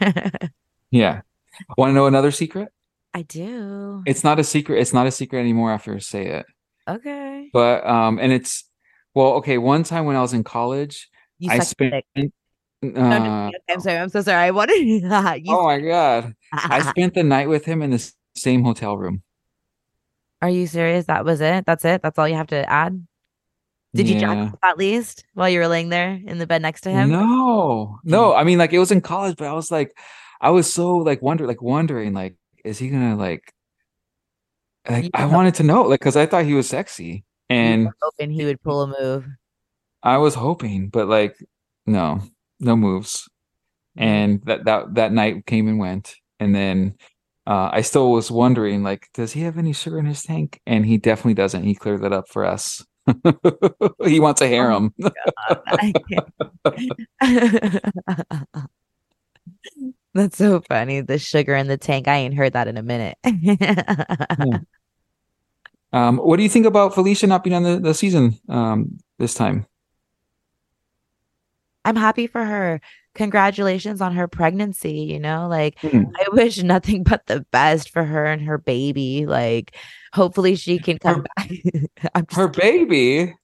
Yeah. 0.91 1.23
Want 1.77 1.91
to 1.91 1.95
know 1.95 2.07
another 2.07 2.31
secret? 2.31 2.69
I 3.15 3.23
do. 3.23 4.03
It's 4.07 4.25
not 4.25 4.39
a 4.39 4.45
secret. 4.45 4.81
It's 4.81 4.93
not 4.93 5.07
a 5.07 5.11
secret 5.11 5.41
anymore 5.41 5.73
after 5.73 5.95
I 5.95 5.99
say 5.99 6.27
it. 6.27 6.47
Okay. 6.89 7.51
But 7.53 7.87
um 7.87 8.19
and 8.19 8.33
it's 8.33 8.65
well, 9.15 9.35
okay, 9.35 9.59
one 9.59 9.83
time 9.85 10.05
when 10.05 10.17
I 10.17 10.21
was 10.21 10.33
in 10.35 10.45
college, 10.45 11.09
You 11.39 11.51
I 11.51 11.59
spent 11.61 12.05
dick. 12.15 12.33
Uh, 12.83 12.87
No, 12.87 13.01
I'm. 13.01 13.53
I'm 13.69 13.81
sorry. 13.81 13.99
I'm 13.99 14.09
so 14.09 14.23
sorry. 14.23 14.43
I 14.43 14.51
wanted 14.51 14.75
you 14.87 15.03
oh 15.09 15.65
my 15.65 15.81
god. 15.81 16.35
I 16.53 16.83
spent 16.91 17.15
the 17.15 17.23
night 17.23 17.49
with 17.49 17.65
him 17.65 17.83
in 17.83 17.91
the 17.91 18.13
same 18.37 18.63
hotel 18.63 18.97
room. 18.97 19.23
Are 20.41 20.51
you 20.51 20.67
serious? 20.67 21.07
That 21.07 21.25
was 21.25 21.41
it? 21.41 21.67
That's 21.67 21.85
it? 21.85 22.03
That's 22.03 22.19
all 22.19 22.29
you 22.29 22.37
have 22.37 22.47
to 22.49 22.69
add? 22.71 23.05
Did 23.95 24.09
you 24.09 24.21
jack 24.21 24.37
off 24.37 24.55
at 24.63 24.79
least 24.79 25.25
while 25.35 25.49
you 25.49 25.59
were 25.59 25.67
laying 25.67 25.89
there 25.89 26.21
in 26.25 26.39
the 26.39 26.47
bed 26.47 26.63
next 26.63 26.83
to 26.83 26.91
him? 26.91 27.11
No, 27.11 27.99
no. 28.05 28.35
I 28.35 28.45
mean, 28.45 28.59
like 28.59 28.73
it 28.73 28.79
was 28.79 28.93
in 28.93 29.01
college, 29.01 29.37
but 29.37 29.49
I 29.49 29.55
was 29.55 29.71
like, 29.71 29.97
I 30.41 30.51
was 30.51 30.73
so 30.73 30.99
like 30.99 31.23
wonder, 31.23 31.47
like 31.47 31.63
wondering, 31.63 32.13
like, 32.13 32.37
is 32.65 32.79
he 32.79 32.91
gonna 32.91 33.17
like, 33.17 33.53
like 34.89 35.11
I 35.15 35.27
wanted 35.27 35.55
to 35.57 35.63
know, 35.63 35.83
like, 35.83 36.01
because 36.01 36.17
I 36.17 36.27
thought 36.27 36.45
he 36.45 36.55
was 36.55 36.69
sexy, 36.69 37.25
and 37.49 37.89
hoping 38.01 38.31
he 38.31 38.45
would 38.45 38.63
pull 38.63 38.83
a 38.83 38.87
move. 39.01 39.27
I 40.03 40.19
was 40.19 40.35
hoping, 40.35 40.91
but 40.91 41.09
like, 41.09 41.37
no, 41.87 42.21
no 42.61 42.77
moves. 42.77 43.29
And 43.97 44.43
that 44.45 44.65
that 44.65 44.95
that 44.95 45.13
night 45.13 45.47
came 45.47 45.69
and 45.69 45.79
went, 45.79 46.15
and 46.39 46.55
then 46.55 46.95
uh, 47.47 47.71
I 47.73 47.81
still 47.81 48.13
was 48.13 48.31
wondering, 48.31 48.83
like, 48.83 49.09
does 49.15 49.33
he 49.33 49.41
have 49.41 49.59
any 49.59 49.73
sugar 49.73 49.99
in 49.99 50.07
his 50.07 50.23
tank? 50.23 50.61
And 50.67 50.87
he 50.87 50.99
definitely 50.99 51.35
doesn't. 51.35 51.65
He 51.65 51.75
cleared 51.75 52.03
that 52.03 52.13
up 52.13 52.29
for 52.29 52.45
us. 52.45 52.85
he 54.05 54.21
wants 54.21 54.41
a 54.41 54.47
harem. 54.47 54.95
I 55.67 55.93
can't. 56.11 56.29
That's 60.15 60.37
so 60.37 60.61
funny. 60.61 61.01
The 61.01 61.19
sugar 61.19 61.57
in 61.57 61.69
the 61.69 61.79
tank. 61.79 62.07
I 62.07 62.17
ain't 62.19 62.35
heard 62.35 62.53
that 62.53 62.69
in 62.69 62.77
a 62.77 62.83
minute. 62.83 63.17
Um, 65.93 66.19
what 66.19 66.37
do 66.37 66.43
you 66.43 66.49
think 66.49 66.67
about 66.67 66.95
Felicia 66.95 67.27
not 67.27 67.43
being 67.43 67.57
on 67.57 67.63
the, 67.63 67.79
the 67.79 67.95
season 67.95 68.39
um, 68.49 68.99
this 69.19 69.35
time? 69.35 69.67
I'm 71.89 71.97
happy 71.97 72.27
for 72.27 72.45
her. 72.45 72.83
Congratulations 73.15 74.03
on 74.03 74.13
her 74.15 74.29
pregnancy. 74.29 74.93
You 74.93 75.19
know, 75.19 75.49
like 75.49 75.81
Mhm. 75.81 76.13
I 76.15 76.27
wish 76.33 76.63
nothing 76.63 77.03
but 77.03 77.25
the 77.27 77.47
best 77.51 77.89
for 77.91 78.05
her 78.05 78.27
and 78.27 78.43
her 78.43 78.59
baby. 78.59 79.25
Like, 79.27 79.75
hopefully 80.13 80.55
she 80.55 80.79
can 80.79 80.99
come 80.99 81.25
back. 81.37 81.51
I'm 82.15 82.27
Her 82.31 82.49
baby. 82.49 83.35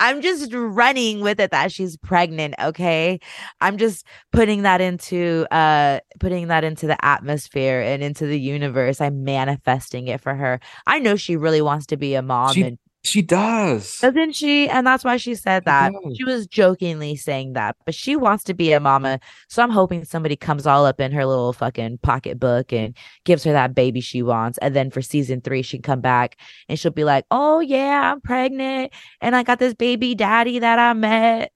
I'm 0.00 0.20
just 0.20 0.52
running 0.52 1.22
with 1.22 1.40
it 1.40 1.50
that 1.50 1.72
she's 1.72 1.96
pregnant. 1.96 2.54
Okay, 2.62 3.18
I'm 3.60 3.78
just 3.78 4.06
putting 4.32 4.62
that 4.62 4.80
into 4.80 5.46
uh 5.50 5.98
putting 6.20 6.48
that 6.48 6.62
into 6.62 6.86
the 6.86 7.02
atmosphere 7.04 7.80
and 7.80 8.02
into 8.02 8.26
the 8.26 8.38
universe. 8.38 9.00
I'm 9.00 9.24
manifesting 9.24 10.06
it 10.08 10.20
for 10.20 10.34
her. 10.34 10.60
I 10.86 10.98
know 11.00 11.16
she 11.16 11.36
really 11.36 11.62
wants 11.62 11.86
to 11.86 11.96
be 11.96 12.14
a 12.14 12.22
mom, 12.22 12.52
She- 12.54 12.62
and 12.62 12.78
she 13.08 13.22
does. 13.22 13.96
Doesn't 13.98 14.32
she? 14.34 14.68
And 14.68 14.86
that's 14.86 15.02
why 15.04 15.16
she 15.16 15.34
said 15.34 15.64
that. 15.64 15.92
does. 15.92 16.16
She 16.16 16.24
was 16.24 16.46
jokingly 16.46 17.16
saying 17.16 17.54
that, 17.54 17.76
but 17.84 17.94
she 17.94 18.14
wants 18.16 18.44
to 18.44 18.54
be 18.54 18.72
a 18.72 18.80
mama. 18.80 19.18
So 19.48 19.62
I'm 19.62 19.70
hoping 19.70 20.04
somebody 20.04 20.36
comes 20.36 20.66
all 20.66 20.86
up 20.86 21.00
in 21.00 21.12
her 21.12 21.24
little 21.26 21.52
fucking 21.52 21.98
pocketbook 22.02 22.72
and 22.72 22.96
gives 23.24 23.42
her 23.44 23.52
that 23.52 23.74
baby 23.74 24.00
she 24.00 24.22
wants. 24.22 24.58
And 24.58 24.74
then 24.76 24.90
for 24.90 25.02
season 25.02 25.40
three, 25.40 25.62
she 25.62 25.78
can 25.78 25.82
come 25.82 26.00
back 26.00 26.36
and 26.68 26.78
she'll 26.78 26.92
be 26.92 27.04
like, 27.04 27.24
Oh 27.30 27.60
yeah, 27.60 28.12
I'm 28.12 28.20
pregnant 28.20 28.92
and 29.20 29.34
I 29.34 29.42
got 29.42 29.58
this 29.58 29.74
baby 29.74 30.14
daddy 30.14 30.58
that 30.58 30.78
I 30.78 30.92
met. 30.92 31.52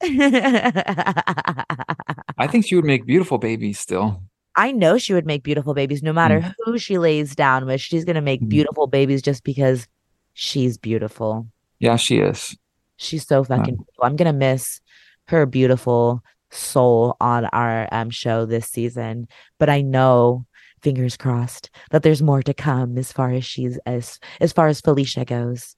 I 2.38 2.46
think 2.48 2.66
she 2.66 2.74
would 2.74 2.84
make 2.84 3.06
beautiful 3.06 3.38
babies 3.38 3.78
still. 3.78 4.22
I 4.56 4.72
know 4.72 4.98
she 4.98 5.14
would 5.14 5.26
make 5.26 5.42
beautiful 5.42 5.72
babies 5.74 6.02
no 6.02 6.12
matter 6.12 6.40
Mm. 6.40 6.54
who 6.64 6.78
she 6.78 6.98
lays 6.98 7.34
down 7.34 7.64
with. 7.66 7.80
She's 7.80 8.04
gonna 8.04 8.20
make 8.20 8.42
Mm. 8.42 8.48
beautiful 8.48 8.86
babies 8.86 9.22
just 9.22 9.44
because 9.44 9.86
she's 10.34 10.78
beautiful. 10.78 11.46
Yeah, 11.78 11.96
she 11.96 12.18
is. 12.18 12.56
She's 12.96 13.26
so 13.26 13.44
fucking 13.44 13.76
beautiful. 13.76 14.04
I'm 14.04 14.16
gonna 14.16 14.32
miss 14.32 14.80
her 15.28 15.46
beautiful 15.46 16.22
soul 16.50 17.16
on 17.20 17.46
our 17.46 17.88
um 17.92 18.10
show 18.10 18.46
this 18.46 18.68
season. 18.68 19.28
But 19.58 19.68
I 19.68 19.80
know, 19.80 20.46
fingers 20.82 21.16
crossed, 21.16 21.70
that 21.90 22.02
there's 22.02 22.22
more 22.22 22.42
to 22.42 22.54
come 22.54 22.98
as 22.98 23.12
far 23.12 23.30
as 23.30 23.44
she's 23.44 23.78
as 23.86 24.18
as 24.40 24.52
far 24.52 24.68
as 24.68 24.80
Felicia 24.80 25.24
goes. 25.24 25.76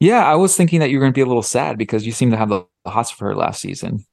Yeah, 0.00 0.24
I 0.24 0.34
was 0.34 0.56
thinking 0.56 0.80
that 0.80 0.90
you 0.90 0.98
were 0.98 1.02
going 1.02 1.12
to 1.12 1.16
be 1.16 1.22
a 1.22 1.26
little 1.26 1.42
sad 1.42 1.78
because 1.78 2.04
you 2.04 2.12
seem 2.12 2.30
to 2.32 2.36
have 2.36 2.48
the 2.48 2.64
the 2.84 2.90
hots 2.90 3.10
for 3.10 3.26
her 3.26 3.36
last 3.36 3.60
season. 3.60 4.04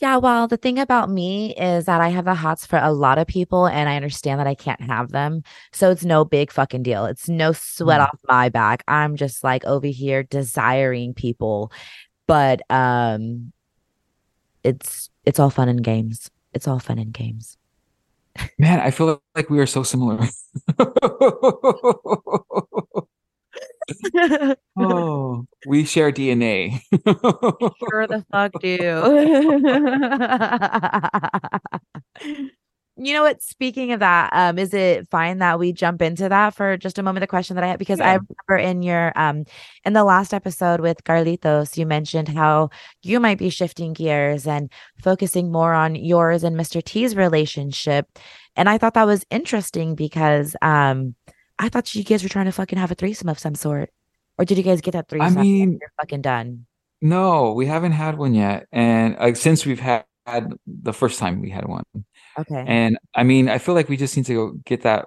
Yeah, 0.00 0.16
well, 0.18 0.46
the 0.46 0.56
thing 0.56 0.78
about 0.78 1.10
me 1.10 1.54
is 1.56 1.86
that 1.86 2.00
I 2.00 2.08
have 2.10 2.24
the 2.24 2.34
hots 2.36 2.64
for 2.64 2.78
a 2.78 2.92
lot 2.92 3.18
of 3.18 3.26
people 3.26 3.66
and 3.66 3.88
I 3.88 3.96
understand 3.96 4.38
that 4.38 4.46
I 4.46 4.54
can't 4.54 4.80
have 4.80 5.10
them. 5.10 5.42
So 5.72 5.90
it's 5.90 6.04
no 6.04 6.24
big 6.24 6.52
fucking 6.52 6.84
deal. 6.84 7.04
It's 7.06 7.28
no 7.28 7.50
sweat 7.52 8.00
Mm. 8.00 8.04
off 8.04 8.20
my 8.28 8.48
back. 8.48 8.84
I'm 8.86 9.16
just 9.16 9.42
like 9.42 9.64
over 9.64 9.88
here 9.88 10.22
desiring 10.22 11.14
people. 11.14 11.72
But 12.28 12.60
um 12.70 13.52
it's 14.62 15.10
it's 15.24 15.38
all 15.40 15.50
fun 15.50 15.68
and 15.68 15.82
games. 15.82 16.30
It's 16.54 16.68
all 16.68 16.78
fun 16.78 16.98
and 16.98 17.12
games. 17.12 17.56
Man, 18.58 18.78
I 18.78 18.92
feel 18.92 19.20
like 19.34 19.50
we 19.50 19.58
are 19.58 19.66
so 19.66 19.82
similar. 19.82 20.28
oh, 24.78 25.46
we 25.66 25.84
share 25.84 26.12
DNA. 26.12 26.80
sure 27.90 28.06
the 28.06 28.24
fuck 28.30 28.52
do. 28.60 28.78
you 32.98 33.14
know 33.14 33.22
what? 33.22 33.42
Speaking 33.42 33.92
of 33.92 34.00
that, 34.00 34.30
um, 34.32 34.58
is 34.58 34.74
it 34.74 35.08
fine 35.08 35.38
that 35.38 35.58
we 35.58 35.72
jump 35.72 36.02
into 36.02 36.28
that 36.28 36.54
for 36.54 36.76
just 36.76 36.98
a 36.98 37.02
moment? 37.02 37.22
The 37.22 37.28
question 37.28 37.54
that 37.54 37.64
I 37.64 37.68
have 37.68 37.78
because 37.78 38.00
I 38.00 38.18
remember 38.48 38.56
in 38.58 38.82
your 38.82 39.12
um 39.16 39.44
in 39.84 39.92
the 39.92 40.04
last 40.04 40.34
episode 40.34 40.80
with 40.80 41.04
Carlitos, 41.04 41.76
you 41.76 41.86
mentioned 41.86 42.28
how 42.28 42.70
you 43.02 43.20
might 43.20 43.38
be 43.38 43.50
shifting 43.50 43.92
gears 43.92 44.46
and 44.46 44.70
focusing 45.02 45.52
more 45.52 45.74
on 45.74 45.94
yours 45.94 46.42
and 46.42 46.56
Mr. 46.56 46.82
T's 46.82 47.14
relationship. 47.14 48.06
And 48.56 48.68
I 48.68 48.78
thought 48.78 48.94
that 48.94 49.06
was 49.06 49.24
interesting 49.30 49.94
because 49.94 50.56
um 50.60 51.14
I 51.58 51.68
thought 51.68 51.94
you 51.94 52.04
guys 52.04 52.22
were 52.22 52.28
trying 52.28 52.46
to 52.46 52.52
fucking 52.52 52.78
have 52.78 52.90
a 52.90 52.94
threesome 52.94 53.28
of 53.28 53.38
some 53.38 53.54
sort. 53.54 53.90
Or 54.38 54.44
did 54.44 54.56
you 54.58 54.64
guys 54.64 54.80
get 54.80 54.92
that 54.92 55.08
threesome? 55.08 55.38
I 55.38 55.42
mean- 55.42 55.78
you're 55.80 55.92
fucking 56.00 56.22
done. 56.22 56.66
No, 57.00 57.52
we 57.52 57.66
haven't 57.66 57.92
had 57.92 58.18
one 58.18 58.34
yet. 58.34 58.66
And 58.72 59.16
like 59.18 59.36
since 59.36 59.64
we've 59.64 59.78
had, 59.80 60.04
had 60.26 60.52
the 60.66 60.92
first 60.92 61.18
time 61.20 61.40
we 61.40 61.48
had 61.50 61.66
one. 61.66 61.84
Okay. 62.38 62.64
And 62.66 62.98
I 63.14 63.22
mean, 63.22 63.48
I 63.48 63.58
feel 63.58 63.74
like 63.74 63.88
we 63.88 63.96
just 63.96 64.16
need 64.16 64.26
to 64.26 64.34
go 64.34 64.52
get 64.66 64.82
that 64.82 65.06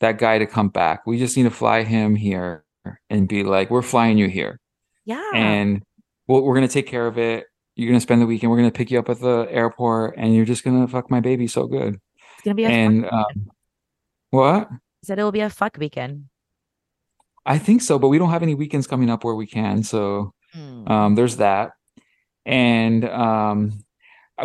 that 0.00 0.18
guy 0.18 0.38
to 0.38 0.46
come 0.46 0.68
back. 0.68 1.06
We 1.06 1.18
just 1.18 1.36
need 1.36 1.44
to 1.44 1.50
fly 1.50 1.82
him 1.82 2.14
here 2.16 2.64
and 3.10 3.28
be 3.28 3.42
like, 3.44 3.70
we're 3.70 3.82
flying 3.82 4.16
you 4.18 4.28
here. 4.28 4.58
yeah. 5.04 5.30
and 5.34 5.82
we'll, 6.28 6.42
we're 6.42 6.54
gonna 6.54 6.66
take 6.68 6.86
care 6.86 7.06
of 7.06 7.18
it. 7.18 7.46
You're 7.76 7.88
gonna 7.90 8.00
spend 8.00 8.20
the 8.22 8.26
weekend. 8.26 8.50
We're 8.50 8.56
gonna 8.58 8.70
pick 8.70 8.90
you 8.90 8.98
up 8.98 9.08
at 9.10 9.20
the 9.20 9.46
airport, 9.50 10.14
and 10.16 10.34
you're 10.34 10.44
just 10.46 10.64
gonna 10.64 10.88
fuck 10.88 11.10
my 11.10 11.20
baby 11.20 11.46
so 11.46 11.66
good. 11.66 11.94
It's 12.36 12.42
gonna 12.44 12.54
be 12.54 12.64
a 12.64 12.68
And 12.68 13.04
um, 13.10 13.50
what? 14.30 14.68
Said 15.06 15.18
it 15.18 15.22
will 15.24 15.32
be 15.32 15.40
a 15.40 15.50
fuck 15.50 15.76
weekend. 15.78 16.24
I 17.44 17.58
think 17.58 17.80
so, 17.82 17.98
but 17.98 18.08
we 18.08 18.18
don't 18.18 18.30
have 18.30 18.42
any 18.42 18.54
weekends 18.54 18.86
coming 18.86 19.08
up 19.08 19.24
where 19.24 19.34
we 19.34 19.46
can. 19.46 19.82
So 19.82 20.32
Hmm. 20.52 20.88
um, 20.88 21.14
there's 21.14 21.36
that. 21.36 21.72
And 22.44 23.04
um, 23.04 23.84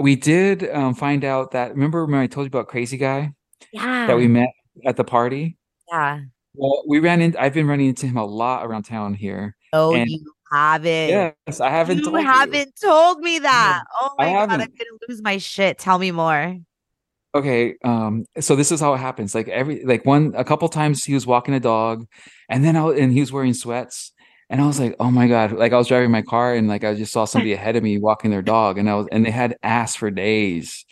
we 0.01 0.15
did 0.15 0.69
um, 0.69 0.93
find 0.95 1.23
out 1.23 1.51
that 1.51 1.71
remember 1.71 2.05
when 2.05 2.15
I 2.15 2.27
told 2.27 2.45
you 2.45 2.49
about 2.49 2.67
Crazy 2.67 2.97
Guy 2.97 3.31
yeah. 3.71 4.07
that 4.07 4.17
we 4.17 4.27
met 4.27 4.49
at 4.85 4.97
the 4.97 5.03
party? 5.03 5.57
yeah. 5.91 6.21
Well, 6.53 6.83
we 6.85 6.99
ran 6.99 7.21
in. 7.21 7.35
I've 7.37 7.53
been 7.53 7.65
running 7.67 7.87
into 7.87 8.07
him 8.07 8.17
a 8.17 8.25
lot 8.25 8.65
around 8.65 8.83
town 8.83 9.13
here. 9.13 9.55
Oh, 9.71 9.93
and- 9.95 10.09
you 10.09 10.19
haven't. 10.51 11.09
Yes, 11.47 11.61
I 11.61 11.69
haven't. 11.69 11.99
you 11.99 12.03
told 12.03 12.19
haven't 12.25 12.73
told 12.83 13.19
me 13.19 13.39
that. 13.39 13.83
Oh 14.01 14.09
I 14.19 14.25
my 14.25 14.31
god, 14.33 14.41
I'm 14.41 14.49
haven't. 14.59 14.77
gonna 14.77 14.97
lose 15.07 15.21
my 15.21 15.37
shit. 15.37 15.77
Tell 15.77 15.97
me 15.97 16.11
more. 16.11 16.57
Okay 17.33 17.75
um 17.83 18.25
so 18.39 18.55
this 18.55 18.71
is 18.71 18.79
how 18.79 18.93
it 18.93 18.97
happens 18.97 19.33
like 19.33 19.47
every 19.47 19.83
like 19.85 20.05
one 20.05 20.33
a 20.35 20.43
couple 20.43 20.67
times 20.67 21.03
he 21.03 21.13
was 21.13 21.25
walking 21.25 21.53
a 21.53 21.59
dog 21.59 22.05
and 22.49 22.63
then 22.63 22.75
I 22.75 22.85
and 22.89 23.11
he 23.11 23.19
was 23.19 23.31
wearing 23.31 23.53
sweats 23.53 24.11
and 24.49 24.61
I 24.61 24.67
was 24.67 24.79
like 24.79 24.95
oh 24.99 25.11
my 25.11 25.27
god 25.27 25.53
like 25.53 25.71
I 25.71 25.77
was 25.77 25.87
driving 25.87 26.11
my 26.11 26.21
car 26.21 26.53
and 26.53 26.67
like 26.67 26.83
I 26.83 26.93
just 26.93 27.13
saw 27.13 27.25
somebody 27.25 27.53
ahead 27.53 27.75
of 27.75 27.83
me 27.83 27.97
walking 27.97 28.31
their 28.31 28.41
dog 28.41 28.77
and 28.77 28.89
I 28.89 28.95
was 28.95 29.07
and 29.11 29.25
they 29.25 29.31
had 29.31 29.55
ass 29.63 29.95
for 29.95 30.11
days 30.11 30.85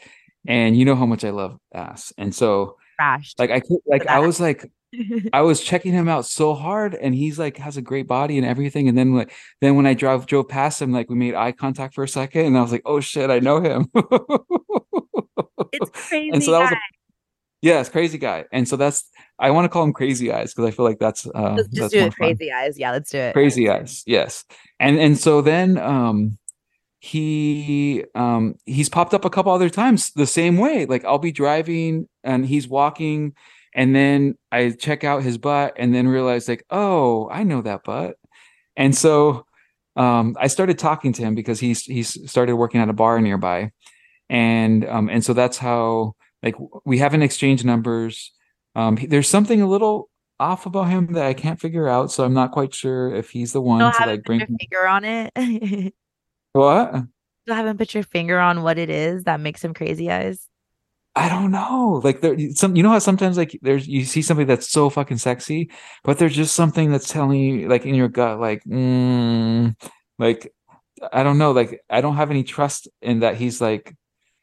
and 0.47 0.77
you 0.77 0.85
know 0.85 0.95
how 0.95 1.05
much 1.05 1.25
I 1.25 1.31
love 1.31 1.59
ass 1.73 2.13
and 2.17 2.33
so 2.33 2.77
Crashed. 2.97 3.37
like 3.37 3.51
I 3.51 3.59
could 3.59 3.79
like 3.85 4.07
I 4.07 4.19
was 4.19 4.39
like 4.39 4.71
I 5.33 5.41
was 5.41 5.61
checking 5.61 5.93
him 5.93 6.07
out 6.07 6.25
so 6.25 6.53
hard 6.53 6.95
and 6.95 7.13
he's 7.13 7.37
like 7.37 7.57
has 7.57 7.77
a 7.77 7.81
great 7.81 8.07
body 8.07 8.37
and 8.37 8.47
everything 8.47 8.87
and 8.87 8.97
then 8.97 9.13
like 9.13 9.31
then 9.61 9.75
when 9.75 9.85
I 9.85 9.93
drove 9.93 10.25
drove 10.25 10.47
past 10.47 10.81
him 10.81 10.91
like 10.91 11.09
we 11.09 11.15
made 11.15 11.35
eye 11.35 11.51
contact 11.51 11.93
for 11.93 12.03
a 12.03 12.07
second 12.07 12.45
and 12.45 12.57
I 12.57 12.61
was 12.61 12.71
like 12.71 12.81
oh 12.85 12.99
shit 12.99 13.29
I 13.29 13.39
know 13.39 13.61
him 13.61 13.91
it's 15.71 15.89
crazy. 16.07 16.29
and 16.33 16.43
so 16.43 16.51
that 16.51 16.59
was 16.59 16.71
a, 16.71 16.75
yes 17.61 17.89
crazy 17.89 18.17
guy 18.17 18.45
and 18.51 18.67
so 18.67 18.75
that's 18.75 19.03
i 19.39 19.49
want 19.51 19.65
to 19.65 19.69
call 19.69 19.83
him 19.83 19.91
crazy 19.93 20.31
eyes 20.31 20.53
because 20.53 20.65
i 20.67 20.71
feel 20.71 20.85
like 20.85 20.99
that's 20.99 21.25
uh 21.35 21.53
Let's 21.57 21.67
just 21.69 21.81
that's 21.81 21.93
do 21.93 21.99
it, 21.99 22.03
fun. 22.03 22.11
crazy 22.11 22.51
eyes. 22.51 22.79
Yeah, 22.79 22.91
let's 22.91 23.09
do 23.09 23.17
it. 23.17 23.33
crazy 23.33 23.69
eyes 23.69 24.03
yes 24.05 24.45
and 24.79 24.97
and 24.99 25.17
so 25.17 25.41
then 25.41 25.77
um 25.77 26.37
he 27.01 28.03
um 28.15 28.55
he's 28.65 28.89
popped 28.89 29.13
up 29.13 29.23
a 29.25 29.29
couple 29.29 29.51
other 29.51 29.69
times 29.69 30.11
the 30.13 30.27
same 30.27 30.57
way 30.57 30.85
like 30.85 31.05
i'll 31.05 31.17
be 31.17 31.31
driving 31.31 32.07
and 32.23 32.45
he's 32.45 32.67
walking 32.67 33.33
and 33.73 33.95
then 33.95 34.35
i 34.51 34.69
check 34.71 35.03
out 35.05 35.23
his 35.23 35.37
butt 35.37 35.73
and 35.77 35.95
then 35.95 36.07
realize 36.07 36.47
like 36.49 36.65
oh 36.71 37.29
i 37.31 37.43
know 37.43 37.61
that 37.61 37.83
butt 37.85 38.15
and 38.75 38.93
so 38.95 39.45
um 39.95 40.35
i 40.41 40.47
started 40.47 40.77
talking 40.77 41.13
to 41.13 41.21
him 41.21 41.35
because 41.35 41.59
he's 41.59 41.83
he's 41.83 42.29
started 42.29 42.55
working 42.55 42.81
at 42.81 42.89
a 42.89 42.93
bar 42.93 43.21
nearby 43.21 43.71
and 44.29 44.85
um 44.87 45.09
and 45.09 45.23
so 45.23 45.33
that's 45.33 45.57
how 45.57 46.13
like 46.43 46.55
we 46.85 46.97
haven't 46.97 47.21
exchanged 47.21 47.65
numbers 47.65 48.31
um 48.75 48.97
he- 48.97 49.07
there's 49.07 49.29
something 49.29 49.61
a 49.61 49.67
little 49.67 50.09
off 50.39 50.65
about 50.65 50.89
him 50.89 51.13
that 51.13 51.25
i 51.25 51.33
can't 51.33 51.59
figure 51.59 51.87
out 51.87 52.11
so 52.11 52.23
i'm 52.23 52.33
not 52.33 52.51
quite 52.51 52.73
sure 52.73 53.13
if 53.13 53.29
he's 53.29 53.51
the 53.53 53.61
one 53.61 53.91
Still 53.93 54.05
to 54.05 54.11
like 54.11 54.23
bring 54.23 54.39
your 54.39 54.47
finger 54.47 54.87
on 54.87 55.05
it. 55.05 55.93
what 56.53 57.03
Still 57.43 57.55
haven't 57.55 57.77
put 57.77 57.93
your 57.93 58.03
finger 58.03 58.39
on 58.39 58.63
what 58.63 58.77
it 58.77 58.89
is 58.89 59.23
that 59.23 59.39
makes 59.39 59.63
him 59.63 59.73
crazy 59.73 60.11
eyes. 60.11 60.47
I 61.15 61.27
don't 61.27 61.51
know. 61.51 61.99
Like 62.03 62.21
there 62.21 62.37
some 62.51 62.75
you 62.75 62.83
know 62.83 62.91
how 62.91 62.99
sometimes 62.99 63.37
like 63.37 63.57
there's 63.61 63.87
you 63.87 64.05
see 64.05 64.21
somebody 64.21 64.45
that's 64.45 64.69
so 64.69 64.89
fucking 64.89 65.17
sexy, 65.17 65.71
but 66.03 66.17
there's 66.17 66.35
just 66.35 66.55
something 66.55 66.91
that's 66.91 67.09
telling 67.09 67.39
you 67.39 67.67
like 67.67 67.85
in 67.85 67.95
your 67.95 68.07
gut, 68.07 68.39
like, 68.39 68.63
mm, 68.63 69.75
like 70.17 70.53
I 71.11 71.23
don't 71.23 71.37
know, 71.37 71.51
like 71.51 71.81
I 71.89 72.01
don't 72.01 72.15
have 72.15 72.29
any 72.31 72.43
trust 72.43 72.87
in 73.01 73.19
that 73.21 73.35
he's 73.35 73.59
like 73.59 73.95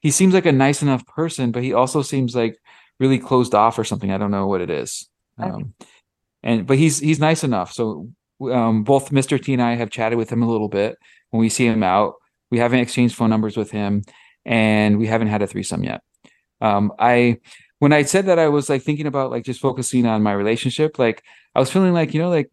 he 0.07 0.13
seems 0.13 0.35
like 0.35 0.47
a 0.47 0.53
nice 0.53 0.83
enough 0.83 1.05
person, 1.05 1.51
but 1.51 1.65
he 1.65 1.73
also 1.73 2.01
seems 2.01 2.37
like 2.37 2.57
really 3.01 3.19
closed 3.19 3.57
off 3.57 3.77
or 3.77 3.83
something. 3.83 4.13
I 4.13 4.19
don't 4.19 4.31
know 4.31 4.47
what 4.47 4.61
it 4.61 4.71
is. 4.71 5.09
Okay. 5.41 5.51
Um 5.51 5.75
and 6.45 6.65
but 6.65 6.79
he's 6.79 7.01
he's 7.01 7.19
nice 7.19 7.43
enough. 7.43 7.73
So 7.73 8.09
um 8.41 8.85
both 8.85 9.11
Mr. 9.11 9.43
T 9.43 9.53
and 9.53 9.61
I 9.61 9.75
have 9.75 9.91
chatted 9.91 10.17
with 10.17 10.31
him 10.31 10.45
a 10.45 10.49
little 10.49 10.69
bit 10.69 10.97
when 11.31 11.41
we 11.41 11.49
see 11.49 11.67
him 11.67 11.83
out. 11.83 12.15
We 12.53 12.59
haven't 12.59 12.79
exchanged 12.79 13.17
phone 13.17 13.31
numbers 13.31 13.57
with 13.57 13.73
him 13.73 14.05
and 14.45 14.97
we 14.97 15.09
haven't 15.09 15.27
had 15.27 15.43
a 15.43 15.47
threesome 15.49 15.83
yet 15.83 16.03
um 16.61 16.93
i 17.01 17.37
when 17.81 17.93
i 17.93 18.03
said 18.03 18.27
that 18.27 18.39
i 18.39 18.47
was 18.47 18.71
like 18.71 18.81
thinking 18.81 19.09
about 19.09 19.33
like 19.33 19.45
just 19.45 19.61
focusing 19.61 20.07
on 20.07 20.23
my 20.23 20.33
relationship 20.33 21.01
like 21.01 21.25
i 21.57 21.59
was 21.59 21.69
feeling 21.69 21.93
like 21.93 22.15
you 22.15 22.21
know 22.21 22.31
like 22.31 22.49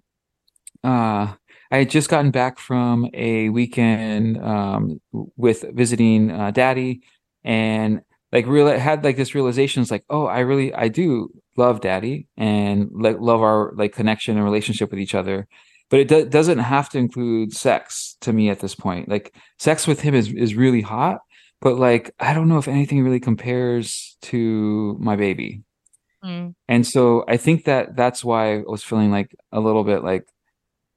uh 0.83 1.31
i 1.69 1.77
had 1.77 1.89
just 1.91 2.09
gotten 2.09 2.31
back 2.31 2.57
from 2.57 3.07
a 3.13 3.49
weekend 3.49 4.43
um 4.43 4.99
with 5.37 5.63
visiting 5.71 6.31
uh 6.31 6.49
daddy 6.49 7.03
and 7.43 8.01
like 8.31 8.47
real 8.47 8.67
had 8.67 9.03
like 9.03 9.17
this 9.17 9.35
realization 9.35 9.81
it's 9.81 9.91
like 9.91 10.05
oh 10.09 10.25
i 10.25 10.39
really 10.39 10.73
i 10.73 10.87
do 10.87 11.29
love 11.57 11.81
daddy 11.81 12.27
and 12.37 12.89
like 12.93 13.17
love 13.19 13.41
our 13.41 13.73
like 13.75 13.93
connection 13.93 14.35
and 14.35 14.45
relationship 14.45 14.89
with 14.89 14.99
each 14.99 15.15
other 15.15 15.47
but 15.89 15.99
it 15.99 16.07
do- 16.07 16.27
doesn't 16.27 16.59
have 16.59 16.89
to 16.89 16.97
include 16.97 17.53
sex 17.53 18.17
to 18.21 18.33
me 18.33 18.49
at 18.49 18.59
this 18.59 18.75
point 18.75 19.07
like 19.07 19.35
sex 19.59 19.85
with 19.85 20.01
him 20.01 20.15
is 20.15 20.31
is 20.33 20.55
really 20.55 20.81
hot 20.81 21.19
but 21.63 21.79
like 21.79 22.13
I 22.19 22.33
don't 22.33 22.49
know 22.49 22.57
if 22.57 22.67
anything 22.67 23.03
really 23.03 23.21
compares 23.21 24.17
to 24.23 24.97
my 24.99 25.15
baby. 25.15 25.63
Mm. 26.21 26.55
And 26.67 26.85
so 26.85 27.23
I 27.25 27.37
think 27.37 27.63
that 27.65 27.95
that's 27.95 28.21
why 28.21 28.57
I 28.57 28.63
was 28.67 28.83
feeling 28.83 29.11
like 29.11 29.33
a 29.53 29.61
little 29.61 29.85
bit 29.85 30.03
like 30.03 30.27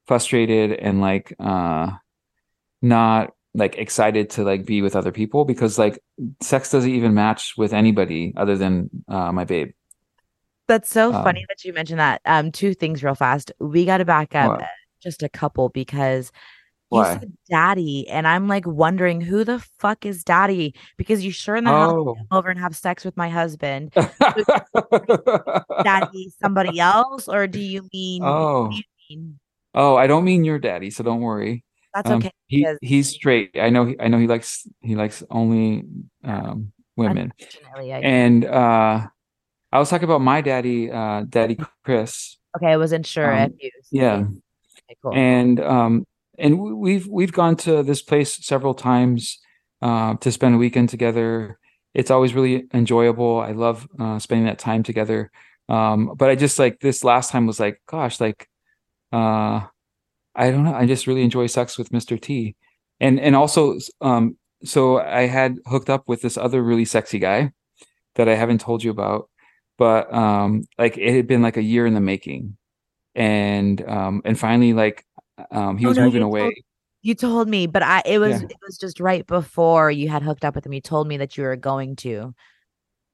frustrated 0.07 0.73
and 0.73 0.99
like 0.99 1.33
uh 1.39 1.91
not 2.81 3.33
like 3.57 3.75
excited 3.77 4.29
to 4.31 4.43
like 4.43 4.65
be 4.65 4.81
with 4.81 4.95
other 4.95 5.11
people 5.11 5.43
because 5.43 5.77
like 5.79 5.99
sex 6.41 6.71
doesn't 6.71 6.89
even 6.91 7.13
match 7.13 7.55
with 7.57 7.73
anybody 7.73 8.33
other 8.37 8.55
than 8.55 8.89
uh 9.09 9.31
my 9.31 9.43
babe. 9.43 9.71
That's 10.67 10.89
so 10.89 11.13
Um, 11.13 11.23
funny 11.23 11.45
that 11.49 11.63
you 11.65 11.73
mentioned 11.73 11.99
that. 11.99 12.21
Um, 12.25 12.51
two 12.51 12.73
things 12.73 13.03
real 13.03 13.15
fast. 13.15 13.51
We 13.59 13.85
got 13.85 13.97
to 13.97 14.05
back 14.05 14.35
up 14.35 14.59
What? 14.59 14.67
just 15.01 15.23
a 15.23 15.29
couple 15.29 15.69
because 15.69 16.31
you 16.91 16.99
Why? 16.99 17.13
said 17.19 17.33
daddy, 17.49 18.07
and 18.09 18.27
I'm 18.27 18.47
like 18.47 18.65
wondering 18.67 19.19
who 19.21 19.43
the 19.43 19.59
fuck 19.79 20.05
is 20.05 20.23
daddy? 20.23 20.75
Because 20.97 21.23
you 21.25 21.31
sure 21.31 21.55
in 21.57 21.63
the 21.65 21.71
Oh. 21.73 22.15
come 22.15 22.27
over 22.31 22.49
and 22.49 22.59
have 22.59 22.75
sex 22.77 23.03
with 23.03 23.17
my 23.17 23.27
husband. 23.29 23.93
Daddy, 25.83 26.31
somebody 26.41 26.79
else, 26.79 27.27
or 27.27 27.47
do 27.47 27.59
you 27.59 27.87
mean? 27.93 28.21
Oh. 28.23 28.69
do 28.69 28.75
you 28.77 28.83
mean? 29.09 29.39
Oh, 29.73 29.95
I 29.95 30.07
don't 30.07 30.23
mean 30.23 30.43
your 30.43 30.59
daddy, 30.59 30.89
so 30.89 31.03
don't 31.03 31.21
worry. 31.21 31.63
That's 31.93 32.09
Um, 32.09 32.17
okay 32.19 32.31
he 32.47 32.65
he's 32.81 33.09
straight. 33.09 33.51
I 33.59 33.69
know 33.69 33.85
he, 33.85 33.95
I 33.99 34.07
know 34.07 34.17
he 34.17 34.27
likes 34.27 34.67
he 34.81 34.95
likes 34.95 35.23
only 35.29 35.83
um 36.23 36.71
women. 36.95 37.33
And 38.01 38.45
uh 38.45 39.07
I 39.71 39.79
was 39.79 39.89
talking 39.89 40.05
about 40.05 40.21
my 40.21 40.41
daddy, 40.41 40.89
uh 40.91 41.23
Daddy 41.27 41.57
Chris. 41.83 42.37
okay, 42.55 42.67
I 42.67 42.77
wasn't 42.77 43.05
sure 43.05 43.31
um, 43.31 43.53
if 43.59 43.73
you. 43.91 44.01
Yeah. 44.01 44.15
Okay, 44.89 44.97
cool. 45.03 45.13
And 45.13 45.59
um 45.59 46.05
and 46.39 46.59
we- 46.59 46.73
we've 46.73 47.07
we've 47.07 47.33
gone 47.33 47.55
to 47.57 47.83
this 47.83 48.01
place 48.01 48.45
several 48.45 48.73
times 48.73 49.39
uh 49.81 50.15
to 50.15 50.31
spend 50.31 50.55
a 50.55 50.57
weekend 50.57 50.89
together. 50.89 51.59
It's 51.93 52.11
always 52.11 52.33
really 52.33 52.65
enjoyable. 52.73 53.39
I 53.41 53.51
love 53.51 53.87
uh 53.99 54.19
spending 54.19 54.45
that 54.45 54.59
time 54.59 54.83
together. 54.83 55.31
Um 55.67 56.13
but 56.15 56.29
I 56.29 56.35
just 56.35 56.59
like 56.59 56.79
this 56.79 57.03
last 57.03 57.31
time 57.31 57.45
was 57.45 57.59
like 57.59 57.81
gosh, 57.87 58.21
like 58.21 58.47
uh 59.11 59.67
I 60.37 60.51
don't 60.51 60.63
know. 60.63 60.73
I 60.75 60.85
just 60.85 61.07
really 61.07 61.23
enjoy 61.23 61.47
sex 61.47 61.77
with 61.77 61.89
Mr. 61.91 62.19
T. 62.21 62.55
And 62.99 63.19
and 63.19 63.35
also 63.35 63.77
um 64.01 64.37
so 64.63 64.99
I 64.99 65.23
had 65.27 65.57
hooked 65.67 65.89
up 65.89 66.03
with 66.07 66.21
this 66.21 66.37
other 66.37 66.63
really 66.63 66.85
sexy 66.85 67.19
guy 67.19 67.51
that 68.15 68.29
I 68.29 68.35
haven't 68.35 68.61
told 68.61 68.83
you 68.83 68.91
about. 68.91 69.29
But 69.77 70.13
um 70.13 70.63
like 70.77 70.97
it 70.97 71.13
had 71.15 71.27
been 71.27 71.41
like 71.41 71.57
a 71.57 71.61
year 71.63 71.85
in 71.85 71.93
the 71.95 72.01
making. 72.01 72.57
And 73.15 73.81
um 73.87 74.21
and 74.25 74.37
finally 74.39 74.73
like 74.73 75.03
um 75.51 75.77
he 75.77 75.85
Oh, 75.85 75.89
was 75.89 75.97
no, 75.97 76.05
moving 76.05 76.21
you 76.21 76.27
away. 76.27 76.41
told- 76.41 76.53
You 77.03 77.15
told 77.15 77.47
me, 77.47 77.67
but 77.67 77.83
I 77.83 78.01
it 78.05 78.19
was 78.19 78.41
Yeah. 78.41 78.47
it 78.49 78.57
was 78.65 78.77
just 78.77 78.99
right 78.99 79.25
before 79.25 79.89
you 79.91 80.09
had 80.09 80.23
hooked 80.23 80.45
up 80.45 80.55
with 80.55 80.65
him. 80.65 80.73
You 80.73 80.81
told 80.81 81.07
me 81.07 81.17
that 81.17 81.37
you 81.37 81.43
were 81.43 81.55
going 81.55 81.95
to. 81.97 82.33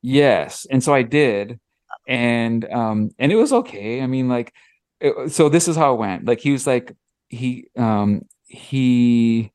Yes, 0.01 0.65
and 0.69 0.83
so 0.83 0.93
I 0.93 1.03
did, 1.03 1.59
and 2.07 2.65
um, 2.71 3.11
and 3.19 3.31
it 3.31 3.35
was 3.37 3.53
okay. 3.53 4.01
I 4.01 4.07
mean, 4.07 4.27
like, 4.27 4.51
it, 4.99 5.31
so 5.31 5.47
this 5.47 5.67
is 5.69 5.75
how 5.77 5.93
it 5.93 5.97
went. 5.99 6.25
Like, 6.25 6.39
he 6.41 6.51
was 6.51 6.67
like, 6.67 6.93
he 7.33 7.67
um, 7.77 8.21
he, 8.47 9.51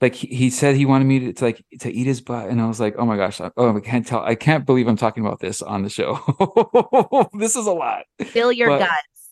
like, 0.00 0.14
he, 0.14 0.28
he 0.28 0.50
said 0.50 0.76
he 0.76 0.86
wanted 0.86 1.04
me 1.06 1.18
to, 1.20 1.32
to 1.34 1.44
like 1.44 1.64
to 1.80 1.90
eat 1.92 2.06
his 2.06 2.20
butt, 2.20 2.48
and 2.48 2.60
I 2.60 2.66
was 2.66 2.80
like, 2.80 2.94
oh 2.98 3.04
my 3.06 3.16
gosh, 3.16 3.40
I- 3.40 3.50
oh, 3.56 3.76
I 3.76 3.80
can't 3.80 4.06
tell, 4.06 4.20
I 4.20 4.34
can't 4.34 4.64
believe 4.66 4.86
I'm 4.88 4.96
talking 4.96 5.24
about 5.24 5.40
this 5.40 5.62
on 5.62 5.82
the 5.82 5.90
show. 5.90 6.18
This 7.38 7.56
is 7.56 7.66
a 7.66 7.72
lot. 7.72 8.04
Fill 8.24 8.52
your 8.52 8.68
But- 8.68 8.80
guts. 8.80 9.30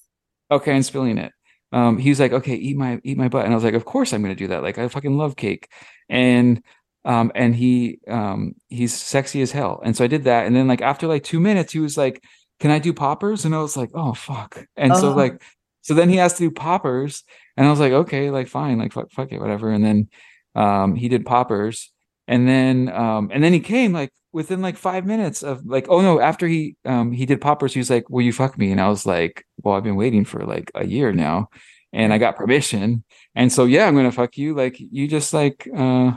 Okay, 0.51 0.73
I'm 0.75 0.83
spilling 0.83 1.19
it. 1.19 1.33
Um, 1.73 1.99
he 1.99 2.09
was 2.09 2.19
like, 2.19 2.33
okay, 2.33 2.55
eat 2.55 2.77
my 2.79 2.99
eat 3.05 3.19
my 3.19 3.29
butt, 3.29 3.45
and 3.45 3.53
I 3.53 3.55
was 3.55 3.65
like, 3.65 3.75
of 3.75 3.85
course 3.85 4.13
I'm 4.15 4.23
gonna 4.23 4.35
do 4.35 4.47
that. 4.49 4.63
Like, 4.63 4.79
I 4.79 4.89
fucking 4.89 5.19
love 5.19 5.37
cake, 5.37 5.69
and 6.09 6.63
um, 7.05 7.31
and 7.35 7.55
he 7.55 7.99
um, 8.09 8.55
he's 8.69 8.95
sexy 8.95 9.43
as 9.43 9.53
hell, 9.53 9.81
and 9.85 9.95
so 9.95 10.05
I 10.05 10.07
did 10.07 10.25
that, 10.25 10.47
and 10.47 10.57
then 10.57 10.67
like 10.67 10.81
after 10.81 11.07
like 11.07 11.25
two 11.25 11.41
minutes, 11.41 11.73
he 11.75 11.79
was 11.81 11.99
like, 11.99 12.23
can 12.61 12.71
I 12.71 12.79
do 12.79 12.95
poppers? 12.95 13.45
And 13.45 13.55
I 13.55 13.59
was 13.61 13.77
like, 13.77 13.91
oh 13.95 14.15
fuck, 14.15 14.65
and 14.77 14.97
so 14.97 15.13
Oh. 15.13 15.15
like, 15.15 15.43
so 15.89 15.95
then 15.95 16.11
he 16.11 16.17
has 16.17 16.35
to 16.35 16.41
do 16.41 16.51
poppers, 16.51 17.25
and 17.57 17.67
I 17.67 17.71
was 17.71 17.81
like, 17.81 17.93
okay, 17.93 18.29
like 18.29 18.47
fine, 18.47 18.79
like 18.79 18.93
fuck, 18.93 19.11
fuck 19.11 19.33
it, 19.33 19.41
whatever, 19.41 19.71
and 19.71 19.83
then 19.83 20.11
um, 20.55 20.95
he 20.95 21.09
did 21.09 21.25
poppers, 21.25 21.91
and 22.27 22.47
then 22.47 22.91
um, 22.91 23.31
and 23.33 23.43
then 23.43 23.55
he 23.55 23.61
came 23.61 23.95
like 23.95 24.13
within 24.31 24.61
like 24.61 24.77
five 24.77 25.07
minutes 25.07 25.43
of 25.43 25.65
like, 25.65 25.87
oh 25.89 26.03
no, 26.03 26.21
after 26.21 26.47
he 26.47 26.77
um, 26.85 27.11
he 27.11 27.25
did 27.25 27.41
poppers, 27.41 27.73
he 27.73 27.81
was 27.81 27.89
like, 27.89 28.11
will 28.11 28.21
you 28.21 28.35
fuck 28.35 28.59
me? 28.59 28.71
And 28.71 28.79
I 28.79 28.91
was 28.91 29.07
like, 29.07 29.47
well, 29.63 29.77
I've 29.77 29.83
been 29.83 29.97
waiting 29.97 30.27
for 30.27 30.45
like 30.45 30.71
a 30.75 30.87
year 30.87 31.11
now, 31.11 31.49
and 31.95 32.13
I 32.13 32.19
got 32.19 32.37
permission, 32.37 33.03
and 33.35 33.51
so 33.51 33.65
yeah, 33.65 33.87
I'm 33.87 33.97
gonna 33.97 34.13
fuck 34.13 34.37
you. 34.37 34.55
Like 34.55 34.77
you 34.79 35.09
just 35.09 35.33
like 35.33 35.67
uh, 35.75 36.13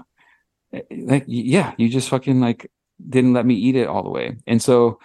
like 0.92 1.24
yeah, 1.28 1.76
you 1.78 1.88
just 1.88 2.10
fucking 2.10 2.42
like 2.42 2.70
didn't 3.08 3.32
let 3.32 3.46
me 3.46 3.56
eat 3.56 3.78
it 3.78 3.88
all 3.88 4.04
the 4.04 4.10
way, 4.10 4.36
and 4.46 4.62
so 4.62 5.00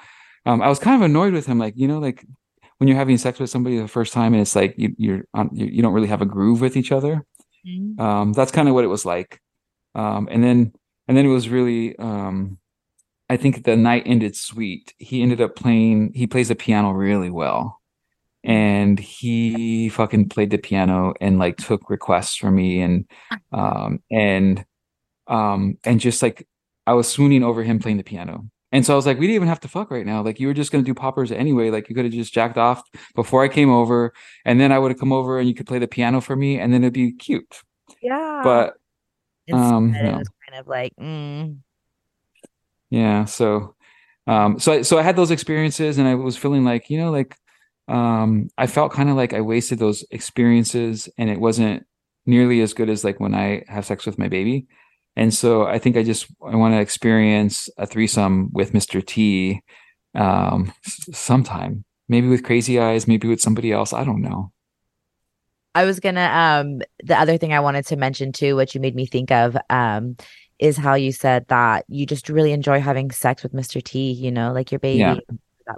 um, 0.44 0.61
I 0.61 0.68
was 0.68 0.81
kind 0.81 1.00
of 1.00 1.09
annoyed 1.09 1.35
with 1.35 1.46
him, 1.46 1.61
like 1.61 1.74
you 1.76 1.87
know, 1.87 2.00
like 2.00 2.26
when 2.79 2.89
you're 2.89 2.97
having 2.97 3.19
sex 3.19 3.39
with 3.39 3.51
somebody 3.51 3.79
the 3.79 3.89
first 3.89 4.12
time, 4.12 4.33
and 4.35 4.43
it's 4.43 4.57
like 4.57 4.75
you 4.77 4.95
you're 4.99 5.25
on, 5.35 5.51
you, 5.53 5.67
you 5.67 5.83
don't 5.83 5.95
really 5.95 6.09
have 6.09 6.23
a 6.23 6.27
groove 6.27 6.61
with 6.61 6.77
each 6.77 6.93
other. 6.93 7.25
Mhm. 7.67 7.99
Um, 8.01 8.33
that's 8.33 8.53
kind 8.53 8.69
of 8.69 8.75
what 8.75 8.85
it 8.85 8.89
was 8.89 9.05
like. 9.05 9.41
Um, 9.95 10.29
and 10.31 10.43
then 10.45 10.73
and 11.09 11.17
then 11.17 11.27
it 11.27 11.31
was 11.31 11.49
really 11.49 11.97
um, 11.99 12.59
I 13.29 13.37
think 13.37 13.65
the 13.65 13.77
night 13.77 14.05
ended 14.07 14.37
sweet. 14.37 14.95
He 14.99 15.23
ended 15.23 15.41
up 15.41 15.57
playing 15.57 16.12
he 16.15 16.27
plays 16.27 16.49
the 16.49 16.55
piano 16.55 16.91
really 16.93 17.31
well. 17.31 17.81
And 18.45 18.99
he 19.01 19.89
fucking 19.89 20.29
played 20.29 20.51
the 20.51 20.59
piano 20.59 21.15
and 21.21 21.39
like 21.39 21.57
took 21.57 21.91
requests 21.91 22.37
from 22.37 22.55
me 22.57 22.81
and 22.81 23.07
um 23.53 24.01
and 24.11 24.65
um 25.27 25.79
and 25.85 26.01
just 26.01 26.23
like 26.23 26.47
I 26.87 26.93
was 26.95 27.09
swooning 27.09 27.43
over 27.43 27.62
him 27.65 27.79
playing 27.81 27.99
the 27.99 28.05
piano. 28.05 28.49
And 28.72 28.85
so 28.85 28.92
I 28.92 28.96
was 28.96 29.07
like, 29.07 29.18
we 29.18 29.26
didn't 29.26 29.37
even 29.37 29.48
have 29.48 29.61
to 29.61 29.68
fuck 29.68 29.90
right 29.90 30.05
now. 30.05 30.22
Like 30.22 30.40
you 30.40 30.48
were 30.48 30.55
just 30.55 30.72
gonna 30.72 30.85
do 30.85 30.94
poppers 30.94 31.31
anyway. 31.33 31.70
Like 31.70 31.88
you 31.88 31.94
could 31.94 32.05
have 32.05 32.14
just 32.14 32.33
jacked 32.35 32.59
off 32.59 32.83
before 33.14 33.42
I 33.44 33.48
came 33.48 33.70
over, 33.70 34.12
and 34.44 34.61
then 34.61 34.72
I 34.72 34.79
would 34.79 34.90
have 34.90 35.00
come 35.00 35.12
over 35.12 35.38
and 35.38 35.48
you 35.48 35.55
could 35.55 35.66
play 35.66 35.79
the 35.79 35.88
piano 35.88 36.20
for 36.20 36.37
me, 36.37 36.59
and 36.59 36.72
then 36.72 36.83
it'd 36.83 36.92
be 36.92 37.12
cute. 37.12 37.62
Yeah. 38.02 38.40
But 38.42 38.74
um, 39.52 39.88
Instead, 39.88 40.07
it 40.07 40.18
was 40.18 40.29
kind 40.48 40.61
of 40.61 40.66
like, 40.66 40.92
mm, 40.96 41.59
Yeah, 42.90 43.24
so 43.24 43.74
um 44.26 44.59
so 44.59 44.72
I, 44.72 44.83
so 44.83 44.98
I 44.98 45.02
had 45.02 45.16
those 45.16 45.31
experiences 45.31 45.98
and 45.98 46.09
I 46.09 46.14
was 46.16 46.37
feeling 46.37 46.64
like, 46.64 46.90
you 46.90 46.98
know, 46.98 47.11
like 47.11 47.37
um 47.88 48.48
I 48.59 48.66
felt 48.66 48.92
kind 48.92 49.09
of 49.11 49.16
like 49.16 49.33
I 49.33 49.40
wasted 49.40 49.79
those 49.79 50.05
experiences 50.11 51.09
and 51.18 51.31
it 51.31 51.40
wasn't 51.40 51.87
nearly 52.26 52.61
as 52.61 52.74
good 52.74 52.90
as 52.90 53.05
like 53.05 53.20
when 53.20 53.35
I 53.35 53.64
have 53.68 53.87
sex 53.87 54.07
with 54.07 54.18
my 54.18 54.29
baby. 54.29 54.66
And 55.16 55.33
so 55.33 55.66
I 55.66 55.79
think 55.79 55.96
I 55.96 56.02
just 56.02 56.26
I 56.44 56.57
want 56.57 56.74
to 56.74 56.81
experience 56.81 57.68
a 57.79 57.87
threesome 57.87 58.50
with 58.52 58.72
Mr. 58.72 59.05
T 59.05 59.62
um 60.14 60.72
sometime. 61.12 61.85
Maybe 62.09 62.29
with 62.29 62.44
Crazy 62.44 62.79
Eyes, 62.79 63.09
maybe 63.09 63.26
with 63.29 63.40
somebody 63.40 63.72
else. 63.72 63.92
I 63.92 64.05
don't 64.05 64.22
know. 64.22 64.52
I 65.74 65.85
was 65.85 66.00
gonna 66.00 66.20
um 66.33 66.81
the 67.02 67.18
other 67.18 67.37
thing 67.38 67.52
I 67.52 67.61
wanted 67.61 67.87
to 67.87 67.96
mention 67.96 68.33
too, 68.33 68.57
which 68.57 68.74
you 68.74 68.81
made 68.81 68.94
me 68.94 69.07
think 69.07 69.31
of, 69.31 69.57
um, 69.70 70.16
is 70.59 70.76
how 70.76 70.94
you 70.94 71.12
said 71.12 71.46
that 71.48 71.85
you 71.88 72.07
just 72.07 72.29
really 72.31 72.52
enjoy 72.52 72.81
having 72.81 73.11
sex 73.11 73.42
with 73.42 73.52
Mr. 73.52 73.83
T, 73.83 74.12
you 74.12 74.31
know, 74.31 74.52
like 74.52 74.72
your 74.72 74.79
baby, 74.79 74.98
Yeah. 75.00 75.14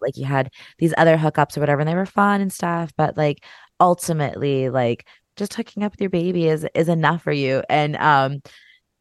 like 0.03 0.17
you 0.17 0.25
had 0.25 0.51
these 0.79 0.95
other 0.99 1.17
hookups 1.17 1.57
or 1.57 1.61
whatever, 1.61 1.81
and 1.81 1.89
they 1.89 1.95
were 1.97 2.07
fun 2.07 2.41
and 2.41 2.53
stuff, 2.53 2.93
but 2.97 3.17
like 3.17 3.45
ultimately, 3.81 4.69
like 4.71 5.07
just 5.37 5.55
hooking 5.55 5.83
up 5.83 5.93
with 5.93 6.01
your 6.01 6.11
baby 6.11 6.47
is 6.49 6.67
is 6.75 6.89
enough 6.89 7.23
for 7.23 7.33
you. 7.33 7.63
And 7.69 7.97
um 7.97 8.41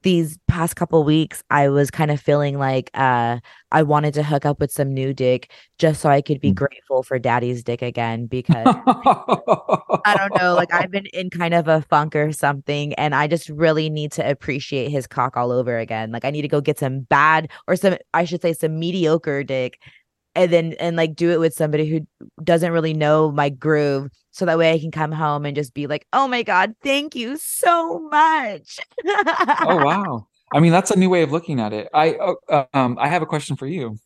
these 0.04 0.38
past 0.48 0.76
couple 0.76 1.04
weeks 1.04 1.44
I 1.50 1.70
was 1.70 1.90
kind 1.92 2.12
of 2.12 2.20
feeling 2.22 2.58
like 2.60 2.90
uh 2.94 3.40
I 3.72 3.84
wanted 3.84 4.14
to 4.16 4.24
hook 4.24 4.46
up 4.46 4.60
with 4.60 4.72
some 4.72 4.94
new 4.94 5.14
dick 5.14 5.52
just 5.80 6.02
so 6.02 6.10
I 6.10 6.22
could 6.22 6.40
be 6.40 6.52
Mm. 6.52 6.56
grateful 6.56 7.04
for 7.04 7.20
daddy's 7.20 7.64
dick 7.64 7.82
again 7.82 8.28
because 8.28 8.76
I 10.06 10.16
don't 10.18 10.34
know. 10.36 10.56
Like 10.56 10.74
I've 10.74 10.92
been 10.92 11.06
in 11.08 11.30
kind 11.30 11.54
of 11.54 11.68
a 11.68 11.82
funk 11.82 12.16
or 12.16 12.32
something, 12.32 12.94
and 12.94 13.14
I 13.14 13.28
just 13.28 13.50
really 13.50 13.90
need 13.90 14.12
to 14.14 14.30
appreciate 14.30 14.90
his 14.90 15.08
cock 15.08 15.36
all 15.36 15.52
over 15.52 15.78
again. 15.78 16.12
Like 16.12 16.24
I 16.26 16.32
need 16.32 16.44
to 16.44 16.48
go 16.48 16.62
get 16.62 16.80
some 16.80 17.02
bad 17.02 17.50
or 17.68 17.76
some, 17.76 17.98
I 18.14 18.24
should 18.26 18.42
say, 18.42 18.54
some 18.54 18.80
mediocre 18.80 19.44
dick, 19.44 19.80
and 20.38 20.54
then 20.54 20.74
and 20.80 20.96
like 20.96 21.16
do 21.16 21.32
it 21.32 21.40
with 21.40 21.54
somebody 21.54 21.90
who 21.90 22.08
doesn't 22.44 22.72
really 22.72 22.94
know 22.94 23.32
my 23.32 23.50
groove, 23.50 24.10
so 24.32 24.46
that 24.46 24.58
way 24.58 24.72
I 24.72 24.80
can 24.80 24.92
come 24.92 25.12
home 25.12 25.46
and 25.46 25.56
just 25.56 25.74
be 25.74 25.88
like, 25.88 26.06
"Oh 26.14 26.28
my 26.28 26.44
god, 26.44 26.76
thank 26.84 27.16
you 27.16 27.38
so 27.38 28.00
much." 28.00 28.80
oh 29.06 29.84
wow. 29.84 30.28
I 30.54 30.62
mean, 30.62 30.72
that's 30.72 30.92
a 30.92 30.96
new 30.96 31.10
way 31.10 31.24
of 31.24 31.32
looking 31.32 31.60
at 31.60 31.74
it. 31.74 31.90
I 31.94 32.18
uh, 32.50 32.66
um 32.74 32.98
I 33.00 33.08
have 33.08 33.24
a 33.24 33.26
question 33.26 33.58
for 33.58 33.68
you. 33.68 33.98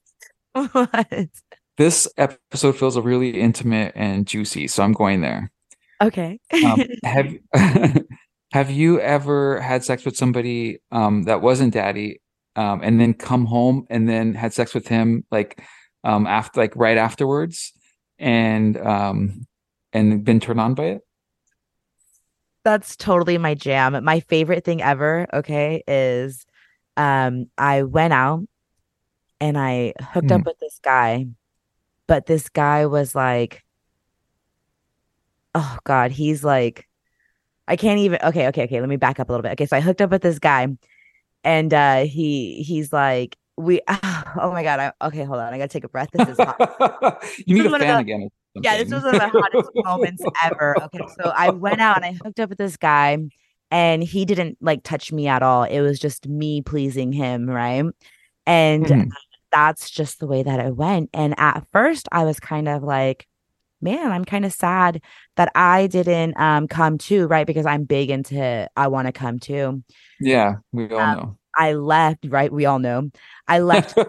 What? 0.71 1.29
This 1.77 2.07
episode 2.17 2.77
feels 2.77 2.97
really 2.97 3.39
intimate 3.39 3.93
and 3.95 4.27
juicy, 4.27 4.67
so 4.67 4.83
I'm 4.83 4.93
going 4.93 5.21
there. 5.21 5.51
Okay. 6.01 6.39
Um, 6.65 6.83
have 7.03 7.33
have 8.51 8.69
you 8.69 8.99
ever 8.99 9.59
had 9.61 9.83
sex 9.83 10.05
with 10.05 10.15
somebody 10.15 10.79
um, 10.91 11.23
that 11.23 11.41
wasn't 11.41 11.73
daddy, 11.73 12.21
um, 12.55 12.81
and 12.83 12.99
then 12.99 13.13
come 13.13 13.45
home 13.45 13.85
and 13.89 14.07
then 14.07 14.33
had 14.33 14.53
sex 14.53 14.73
with 14.73 14.87
him 14.87 15.25
like 15.31 15.61
um, 16.03 16.27
after 16.27 16.59
like 16.59 16.75
right 16.75 16.97
afterwards, 16.97 17.73
and 18.19 18.77
um, 18.77 19.47
and 19.93 20.23
been 20.23 20.39
turned 20.39 20.59
on 20.59 20.73
by 20.73 20.85
it? 20.85 21.01
That's 22.63 22.95
totally 22.95 23.37
my 23.37 23.55
jam. 23.55 24.03
My 24.03 24.19
favorite 24.19 24.63
thing 24.63 24.81
ever, 24.81 25.27
okay, 25.33 25.83
is 25.87 26.45
um 26.97 27.47
I 27.57 27.83
went 27.83 28.13
out 28.13 28.43
and 29.39 29.57
I 29.57 29.93
hooked 29.99 30.31
up 30.31 30.45
with 30.45 30.59
this 30.59 30.79
guy, 30.83 31.27
but 32.07 32.25
this 32.25 32.49
guy 32.49 32.85
was 32.85 33.15
like 33.15 33.63
oh 35.55 35.77
god, 35.83 36.11
he's 36.11 36.43
like 36.43 36.87
I 37.67 37.77
can't 37.77 37.99
even. 37.99 38.19
Okay, 38.21 38.47
okay, 38.47 38.63
okay. 38.63 38.79
Let 38.81 38.89
me 38.89 38.97
back 38.97 39.19
up 39.19 39.29
a 39.29 39.31
little 39.31 39.43
bit. 39.43 39.53
Okay, 39.53 39.65
so 39.65 39.77
I 39.77 39.79
hooked 39.79 40.01
up 40.01 40.11
with 40.11 40.21
this 40.21 40.39
guy, 40.39 40.67
and 41.43 41.73
uh 41.73 42.03
he 42.03 42.63
he's 42.63 42.91
like, 42.91 43.37
we. 43.57 43.81
Oh 44.39 44.51
my 44.51 44.63
god. 44.63 44.79
I, 44.79 45.07
okay, 45.07 45.23
hold 45.23 45.39
on. 45.39 45.53
I 45.53 45.57
gotta 45.57 45.67
take 45.69 45.83
a 45.83 45.89
breath. 45.89 46.09
This 46.11 46.27
is 46.29 46.37
hot. 46.37 47.23
you 47.45 47.55
need 47.55 47.65
a 47.65 47.69
fan 47.79 47.97
the- 47.97 48.01
again. 48.01 48.29
Yeah, 48.55 48.77
this 48.77 48.91
was 48.91 49.03
one 49.03 49.15
of 49.15 49.21
the 49.21 49.29
hottest 49.29 49.69
moments 49.85 50.23
ever. 50.43 50.81
Okay, 50.83 50.99
so 51.17 51.31
I 51.35 51.51
went 51.51 51.79
out 51.79 51.95
and 51.97 52.05
I 52.05 52.11
hooked 52.21 52.39
up 52.39 52.49
with 52.49 52.57
this 52.57 52.75
guy, 52.75 53.17
and 53.71 54.03
he 54.03 54.25
didn't 54.25 54.57
like 54.59 54.83
touch 54.83 55.11
me 55.13 55.27
at 55.29 55.41
all. 55.41 55.63
It 55.63 55.79
was 55.79 55.97
just 55.99 56.27
me 56.27 56.61
pleasing 56.61 57.13
him, 57.13 57.49
right? 57.49 57.85
And 58.45 58.85
Mhm. 58.85 59.09
that's 59.53 59.89
just 59.89 60.19
the 60.19 60.27
way 60.27 60.43
that 60.43 60.59
it 60.59 60.75
went. 60.75 61.09
And 61.13 61.33
at 61.39 61.65
first, 61.71 62.09
I 62.11 62.25
was 62.25 62.39
kind 62.41 62.67
of 62.67 62.83
like, 62.83 63.25
man, 63.81 64.11
I'm 64.11 64.25
kind 64.25 64.43
of 64.45 64.51
sad 64.53 65.01
that 65.37 65.51
I 65.55 65.87
didn't 65.87 66.37
um 66.39 66.67
come 66.67 66.97
too, 66.97 67.27
right? 67.27 67.47
Because 67.47 67.65
I'm 67.65 67.85
big 67.85 68.09
into 68.09 68.67
I 68.75 68.87
want 68.89 69.07
to 69.07 69.13
come 69.13 69.39
too. 69.39 69.81
Yeah, 70.19 70.55
we 70.73 70.89
all 70.89 70.99
Um, 70.99 71.37
I 71.55 71.73
left, 71.73 72.25
right? 72.27 72.51
We 72.51 72.65
all 72.65 72.79
know. 72.79 73.09
I 73.47 73.59
left. 73.59 73.97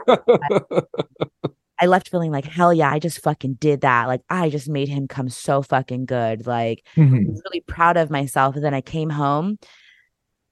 I 1.81 1.87
left 1.87 2.11
feeling 2.11 2.31
like 2.31 2.45
hell 2.45 2.73
yeah, 2.73 2.93
I 2.93 2.99
just 3.01 3.21
fucking 3.23 3.55
did 3.55 3.81
that. 3.81 4.07
Like 4.07 4.23
I 4.31 4.51
just 4.51 4.69
made 4.69 4.89
him 4.89 5.09
come 5.09 5.29
so 5.29 5.63
fucking 5.63 6.07
good. 6.07 6.47
Like 6.47 6.87
I 6.97 7.01
Mhm. 7.01 7.27
was 7.29 7.43
really 7.45 7.61
proud 7.61 7.97
of 7.97 8.11
myself. 8.11 8.55
And 8.55 8.65
then 8.65 8.75
I 8.75 8.81
came 8.81 9.11
home 9.11 9.59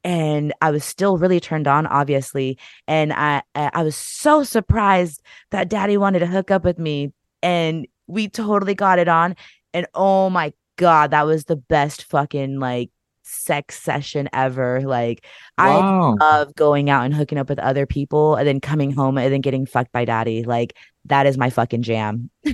and 0.02 0.52
I 0.60 0.70
was 0.70 0.84
still 0.84 1.18
really 1.18 1.38
turned 1.40 1.68
on, 1.68 1.86
obviously. 1.86 2.58
And 2.88 3.12
I 3.12 3.42
I 3.54 3.70
I 3.74 3.82
was 3.84 3.94
so 3.96 4.42
surprised 4.42 5.22
that 5.50 5.68
daddy 5.68 5.96
wanted 5.96 6.20
to 6.20 6.26
hook 6.26 6.50
up 6.50 6.64
with 6.64 6.78
me. 6.78 7.12
And 7.42 7.86
we 8.08 8.28
totally 8.28 8.74
got 8.74 8.98
it 8.98 9.08
on. 9.08 9.36
And 9.72 9.86
oh 9.94 10.30
my 10.30 10.52
God, 10.76 11.12
that 11.12 11.26
was 11.26 11.44
the 11.44 11.56
best 11.56 12.04
fucking 12.04 12.58
like 12.58 12.90
sex 13.30 13.80
session 13.80 14.28
ever. 14.32 14.80
Like 14.82 15.24
I 15.56 15.76
love 15.76 16.54
going 16.54 16.90
out 16.90 17.04
and 17.04 17.14
hooking 17.14 17.38
up 17.38 17.48
with 17.48 17.58
other 17.58 17.86
people 17.86 18.36
and 18.36 18.46
then 18.46 18.60
coming 18.60 18.90
home 18.90 19.16
and 19.18 19.32
then 19.32 19.40
getting 19.40 19.66
fucked 19.66 19.92
by 19.92 20.04
daddy. 20.04 20.42
Like 20.42 20.76
that 21.06 21.26
is 21.26 21.38
my 21.38 21.50
fucking 21.50 21.82
jam. 21.82 22.30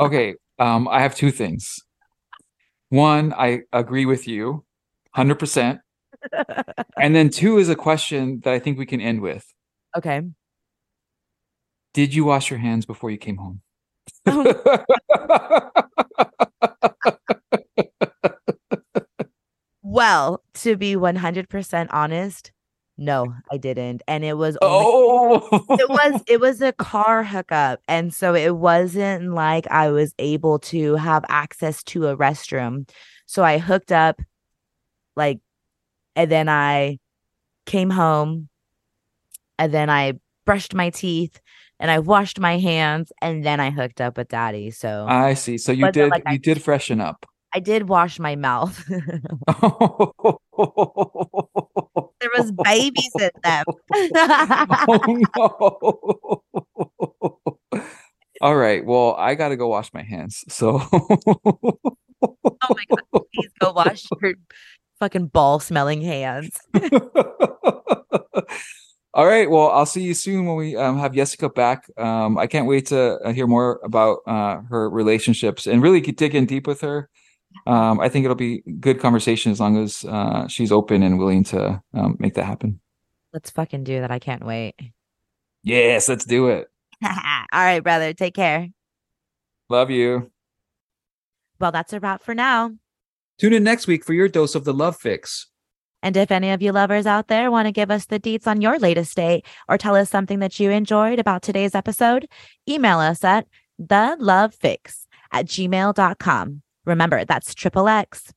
Okay, 0.00 0.34
um, 0.58 0.86
I 0.88 1.02
have 1.02 1.14
two 1.16 1.32
things. 1.32 1.80
One, 2.88 3.32
I 3.32 3.62
agree 3.72 4.06
with 4.06 4.28
you 4.28 4.64
100%. 5.16 5.80
And 6.96 7.16
then 7.16 7.30
two 7.30 7.58
is 7.58 7.68
a 7.68 7.74
question 7.74 8.40
that 8.44 8.54
I 8.54 8.60
think 8.60 8.78
we 8.78 8.86
can 8.86 9.00
end 9.00 9.20
with. 9.20 9.44
okay. 9.96 10.22
Did 11.94 12.14
you 12.14 12.24
wash 12.24 12.48
your 12.48 12.60
hands 12.60 12.86
before 12.86 13.10
you 13.10 13.18
came 13.18 13.36
home? 13.36 13.60
Well, 19.92 20.42
to 20.54 20.76
be 20.76 20.96
100% 20.96 21.88
honest, 21.90 22.50
no, 22.96 23.34
I 23.50 23.58
didn't. 23.58 24.02
And 24.08 24.24
it 24.24 24.38
was 24.38 24.56
only 24.62 24.84
oh, 24.86 25.64
it 25.70 25.88
was 25.88 26.22
it 26.28 26.40
was 26.40 26.62
a 26.62 26.72
car 26.72 27.22
hookup 27.22 27.80
and 27.88 28.12
so 28.12 28.34
it 28.34 28.56
wasn't 28.56 29.34
like 29.34 29.66
I 29.70 29.90
was 29.90 30.14
able 30.18 30.58
to 30.60 30.94
have 30.96 31.24
access 31.28 31.82
to 31.84 32.06
a 32.06 32.16
restroom. 32.16 32.88
So 33.26 33.44
I 33.44 33.58
hooked 33.58 33.92
up 33.92 34.20
like 35.14 35.40
and 36.16 36.30
then 36.30 36.48
I 36.48 36.98
came 37.66 37.90
home 37.90 38.48
and 39.58 39.74
then 39.74 39.90
I 39.90 40.14
brushed 40.46 40.74
my 40.74 40.88
teeth 40.90 41.40
and 41.78 41.90
I 41.90 41.98
washed 41.98 42.40
my 42.40 42.58
hands 42.58 43.12
and 43.20 43.44
then 43.44 43.60
I 43.60 43.70
hooked 43.70 44.00
up 44.00 44.16
with 44.16 44.28
daddy. 44.28 44.70
So 44.70 45.06
I 45.08 45.34
see. 45.34 45.58
So 45.58 45.72
you 45.72 45.90
did 45.92 46.10
like 46.10 46.22
I- 46.24 46.32
you 46.32 46.38
did 46.38 46.62
freshen 46.62 47.00
up. 47.00 47.26
I 47.54 47.60
did 47.60 47.88
wash 47.88 48.18
my 48.18 48.34
mouth. 48.36 48.84
there 48.88 49.00
oh 49.52 50.38
was 52.36 52.52
babies 52.64 53.12
in 53.20 53.30
them. 53.42 53.64
no. 55.36 56.42
All 58.40 58.56
right. 58.56 58.84
Well, 58.84 59.14
I 59.18 59.34
got 59.34 59.50
to 59.50 59.56
go 59.56 59.68
wash 59.68 59.92
my 59.92 60.02
hands. 60.02 60.44
So 60.48 60.82
oh 60.92 61.70
my 62.22 62.84
god, 62.88 63.02
please 63.12 63.50
go 63.60 63.72
wash 63.72 64.04
your 64.20 64.34
fucking 64.98 65.26
ball 65.26 65.60
smelling 65.60 66.00
hands. 66.00 66.58
All 69.14 69.26
right. 69.26 69.50
Well, 69.50 69.68
I'll 69.68 69.84
see 69.84 70.02
you 70.02 70.14
soon 70.14 70.46
when 70.46 70.56
we 70.56 70.74
um, 70.74 70.98
have 70.98 71.12
Jessica 71.12 71.50
back. 71.50 71.84
Um, 71.98 72.38
I 72.38 72.46
can't 72.46 72.66
wait 72.66 72.86
to 72.86 73.18
uh, 73.18 73.32
hear 73.32 73.46
more 73.46 73.78
about 73.84 74.20
uh, 74.26 74.62
her 74.70 74.88
relationships 74.88 75.66
and 75.66 75.82
really 75.82 76.00
dig 76.00 76.34
in 76.34 76.46
deep 76.46 76.66
with 76.66 76.80
her. 76.80 77.10
Um, 77.66 78.00
I 78.00 78.08
think 78.08 78.24
it'll 78.24 78.34
be 78.34 78.62
good 78.80 79.00
conversation 79.00 79.52
as 79.52 79.60
long 79.60 79.76
as 79.76 80.04
uh, 80.04 80.48
she's 80.48 80.72
open 80.72 81.02
and 81.02 81.18
willing 81.18 81.44
to 81.44 81.82
um, 81.94 82.16
make 82.18 82.34
that 82.34 82.44
happen. 82.44 82.80
Let's 83.32 83.50
fucking 83.50 83.84
do 83.84 84.00
that. 84.00 84.10
I 84.10 84.18
can't 84.18 84.44
wait. 84.44 84.74
Yes, 85.62 86.08
let's 86.08 86.24
do 86.24 86.48
it. 86.48 86.68
All 87.04 87.10
right, 87.52 87.80
brother. 87.80 88.12
Take 88.12 88.34
care. 88.34 88.68
Love 89.68 89.90
you. 89.90 90.30
Well, 91.58 91.72
that's 91.72 91.92
a 91.92 92.00
wrap 92.00 92.22
for 92.22 92.34
now. 92.34 92.72
Tune 93.38 93.52
in 93.52 93.64
next 93.64 93.86
week 93.86 94.04
for 94.04 94.12
your 94.12 94.28
dose 94.28 94.54
of 94.54 94.64
the 94.64 94.74
love 94.74 94.96
fix. 94.96 95.48
And 96.02 96.16
if 96.16 96.32
any 96.32 96.50
of 96.50 96.60
you 96.60 96.72
lovers 96.72 97.06
out 97.06 97.28
there 97.28 97.50
want 97.50 97.66
to 97.66 97.72
give 97.72 97.90
us 97.90 98.06
the 98.06 98.18
deets 98.18 98.48
on 98.48 98.60
your 98.60 98.78
latest 98.78 99.16
date 99.16 99.46
or 99.68 99.78
tell 99.78 99.94
us 99.94 100.10
something 100.10 100.40
that 100.40 100.58
you 100.58 100.70
enjoyed 100.70 101.20
about 101.20 101.42
today's 101.42 101.74
episode, 101.74 102.28
email 102.68 102.98
us 102.98 103.22
at 103.22 103.46
the 103.78 104.16
love 104.18 104.54
fix 104.54 105.06
at 105.30 105.46
gmail.com. 105.46 106.62
Remember, 106.84 107.24
that's 107.24 107.54
triple 107.54 107.88
X. 107.88 108.32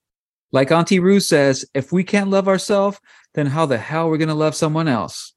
Like 0.52 0.72
Auntie 0.72 1.00
Ru 1.00 1.20
says, 1.20 1.66
if 1.74 1.92
we 1.92 2.04
can't 2.04 2.30
love 2.30 2.48
ourselves, 2.48 3.00
then 3.34 3.48
how 3.48 3.66
the 3.66 3.78
hell 3.78 4.08
are 4.08 4.10
we 4.10 4.18
going 4.18 4.30
to 4.30 4.34
love 4.34 4.56
someone 4.56 4.88
else? 4.88 5.35